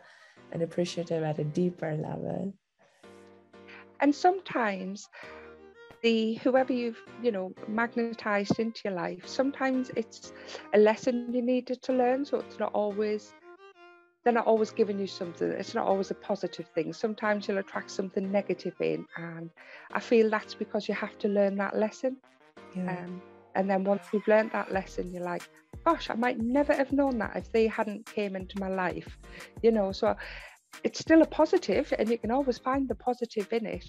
and 0.52 0.62
appreciative 0.62 1.22
at 1.22 1.38
a 1.38 1.44
deeper 1.44 1.94
level. 1.94 2.54
And 4.00 4.14
sometimes 4.14 5.08
the 6.02 6.34
whoever 6.34 6.72
you've 6.72 7.00
you 7.22 7.32
know 7.32 7.52
magnetized 7.68 8.58
into 8.58 8.82
your 8.84 8.94
life 8.94 9.26
sometimes 9.26 9.90
it's 9.96 10.32
a 10.74 10.78
lesson 10.78 11.32
you 11.32 11.42
needed 11.42 11.80
to 11.82 11.92
learn 11.92 12.24
so 12.24 12.38
it's 12.38 12.58
not 12.58 12.72
always 12.74 13.34
they're 14.24 14.32
not 14.32 14.46
always 14.46 14.70
giving 14.70 14.98
you 14.98 15.06
something 15.06 15.48
it's 15.50 15.74
not 15.74 15.86
always 15.86 16.10
a 16.10 16.14
positive 16.14 16.66
thing 16.74 16.92
sometimes 16.92 17.48
you'll 17.48 17.58
attract 17.58 17.90
something 17.90 18.30
negative 18.30 18.74
in 18.80 19.06
and 19.16 19.50
i 19.92 20.00
feel 20.00 20.28
that's 20.30 20.54
because 20.54 20.88
you 20.88 20.94
have 20.94 21.16
to 21.18 21.28
learn 21.28 21.56
that 21.56 21.76
lesson 21.76 22.16
yeah. 22.76 23.04
um, 23.04 23.22
And 23.56 23.70
then 23.70 23.84
once 23.84 24.06
you've 24.12 24.28
learned 24.28 24.52
that 24.52 24.70
lesson, 24.72 25.12
you're 25.12 25.24
like, 25.24 25.48
gosh, 25.84 26.10
I 26.10 26.14
might 26.14 26.38
never 26.38 26.74
have 26.74 26.92
known 26.92 27.18
that 27.18 27.36
if 27.36 27.50
they 27.52 27.66
hadn't 27.66 28.06
came 28.06 28.36
into 28.36 28.60
my 28.60 28.68
life, 28.68 29.18
you 29.62 29.72
know. 29.72 29.92
So 29.92 30.14
it's 30.84 30.98
still 30.98 31.22
a 31.22 31.26
positive, 31.26 31.92
and 31.98 32.08
you 32.08 32.18
can 32.18 32.30
always 32.30 32.58
find 32.58 32.88
the 32.88 32.94
positive 32.94 33.52
in 33.52 33.66
it. 33.66 33.86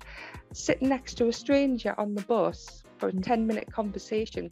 Sitting 0.54 0.90
next 0.90 1.16
to 1.16 1.28
a 1.28 1.34
stranger 1.34 1.94
on 1.98 2.16
the 2.16 2.22
bus 2.24 2.84
for 2.98 3.10
a 3.10 3.12
mm. 3.12 3.24
10 3.24 3.46
minute 3.46 3.72
conversation 3.72 4.52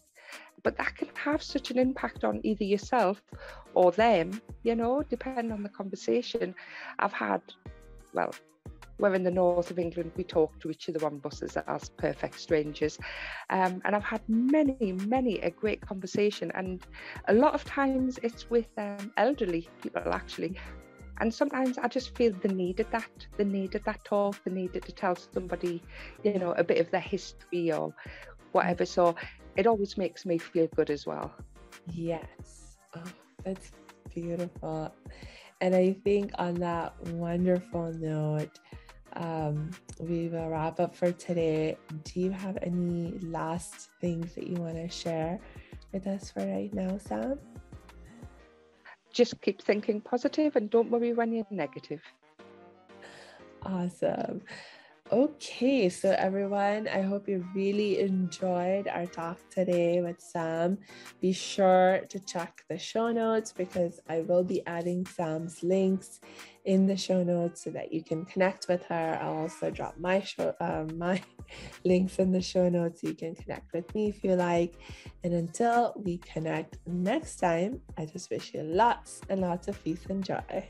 but 0.65 0.75
that 0.77 0.95
can 0.97 1.07
have 1.13 1.43
such 1.43 1.69
an 1.69 1.77
impact 1.77 2.23
on 2.23 2.41
either 2.43 2.63
yourself 2.63 3.21
or 3.75 3.91
them, 3.91 4.41
you 4.63 4.75
know, 4.75 5.03
depending 5.03 5.51
on 5.51 5.61
the 5.61 5.69
conversation. 5.69 6.55
I've 6.97 7.13
had, 7.13 7.41
well, 8.15 8.33
we're 8.97 9.13
in 9.13 9.21
the 9.21 9.29
north 9.29 9.69
of 9.69 9.77
England, 9.77 10.11
we 10.15 10.23
talk 10.23 10.57
to 10.61 10.71
each 10.71 10.89
other 10.89 11.05
on 11.05 11.19
buses 11.19 11.55
as 11.55 11.89
perfect 11.89 12.39
strangers. 12.39 12.97
Um, 13.51 13.79
and 13.85 13.95
I've 13.95 14.03
had 14.03 14.21
many, 14.27 14.93
many 15.05 15.37
a 15.39 15.51
great 15.51 15.81
conversation. 15.81 16.51
And 16.55 16.81
a 17.27 17.33
lot 17.33 17.53
of 17.53 17.63
times 17.63 18.19
it's 18.23 18.49
with 18.49 18.67
um, 18.79 19.13
elderly 19.17 19.69
people, 19.83 20.13
actually. 20.13 20.57
And 21.19 21.33
sometimes 21.33 21.77
I 21.77 21.87
just 21.87 22.15
feel 22.15 22.33
the 22.41 22.49
need 22.49 22.79
of 22.79 22.89
that, 22.91 23.09
the 23.37 23.45
need 23.45 23.75
of 23.75 23.83
that 23.85 24.03
talk, 24.03 24.43
the 24.43 24.49
need 24.49 24.73
to 24.73 24.91
tell 24.91 25.15
somebody, 25.15 25.81
you 26.23 26.37
know, 26.37 26.51
a 26.53 26.63
bit 26.63 26.79
of 26.79 26.91
their 26.91 26.99
history 27.01 27.71
or 27.71 27.93
whatever. 28.51 28.85
So 28.85 29.15
it 29.55 29.67
always 29.67 29.97
makes 29.97 30.25
me 30.25 30.37
feel 30.37 30.67
good 30.75 30.89
as 30.89 31.05
well. 31.05 31.31
Yes. 31.93 32.77
Oh, 32.95 33.03
that's 33.43 33.71
beautiful. 34.13 34.93
And 35.61 35.73
I 35.73 35.93
think 36.03 36.31
on 36.37 36.55
that 36.55 36.93
wonderful 37.07 37.93
note, 37.93 38.59
um, 39.13 39.71
we 39.99 40.27
will 40.27 40.49
wrap 40.49 40.79
up 40.79 40.93
for 40.93 41.11
today. 41.13 41.77
Do 42.03 42.19
you 42.19 42.31
have 42.31 42.57
any 42.61 43.17
last 43.21 43.89
things 44.01 44.35
that 44.35 44.47
you 44.47 44.55
want 44.55 44.75
to 44.75 44.89
share 44.89 45.39
with 45.93 46.07
us 46.07 46.31
for 46.31 46.45
right 46.45 46.73
now, 46.73 46.97
Sam? 46.97 47.39
Just 49.15 49.41
keep 49.41 49.61
thinking 49.61 50.01
positive 50.01 50.57
and 50.57 50.69
don't 50.69 50.91
worry 50.91 51.13
when 51.13 51.31
you're 51.31 51.47
negative. 51.49 52.01
Awesome. 53.63 54.41
Okay, 55.11 55.87
so 55.87 56.15
everyone, 56.17 56.87
I 56.87 57.01
hope 57.03 57.29
you 57.29 57.47
really 57.53 57.99
enjoyed 57.99 58.87
our 58.87 59.05
talk 59.05 59.37
today 59.51 60.01
with 60.01 60.19
Sam. 60.19 60.79
Be 61.21 61.31
sure 61.31 62.01
to 62.09 62.19
check 62.21 62.63
the 62.69 62.79
show 62.79 63.11
notes 63.11 63.53
because 63.53 63.99
I 64.09 64.21
will 64.21 64.43
be 64.43 64.65
adding 64.65 65.05
Sam's 65.05 65.61
links 65.61 66.21
in 66.65 66.87
the 66.87 66.97
show 66.97 67.21
notes 67.21 67.63
so 67.63 67.69
that 67.69 67.93
you 67.93 68.03
can 68.03 68.25
connect 68.25 68.67
with 68.67 68.83
her. 68.85 69.19
I'll 69.21 69.37
also 69.37 69.69
drop 69.69 69.95
my 69.99 70.21
show 70.21 70.55
um, 70.59 70.87
my 70.97 71.21
links 71.83 72.17
in 72.17 72.31
the 72.31 72.41
show 72.41 72.67
notes 72.67 73.01
so 73.01 73.09
you 73.09 73.13
can 73.13 73.35
connect 73.35 73.73
with 73.73 73.93
me 73.93 74.09
if 74.09 74.23
you 74.23 74.33
like. 74.33 74.73
And 75.23 75.35
until 75.35 75.93
we 76.03 76.17
connect 76.17 76.79
next 76.87 77.35
time, 77.35 77.79
I 77.95 78.07
just 78.07 78.31
wish 78.31 78.55
you 78.55 78.63
lots 78.63 79.21
and 79.29 79.41
lots 79.41 79.67
of 79.67 79.81
peace 79.83 80.07
and 80.09 80.25
joy. 80.25 80.67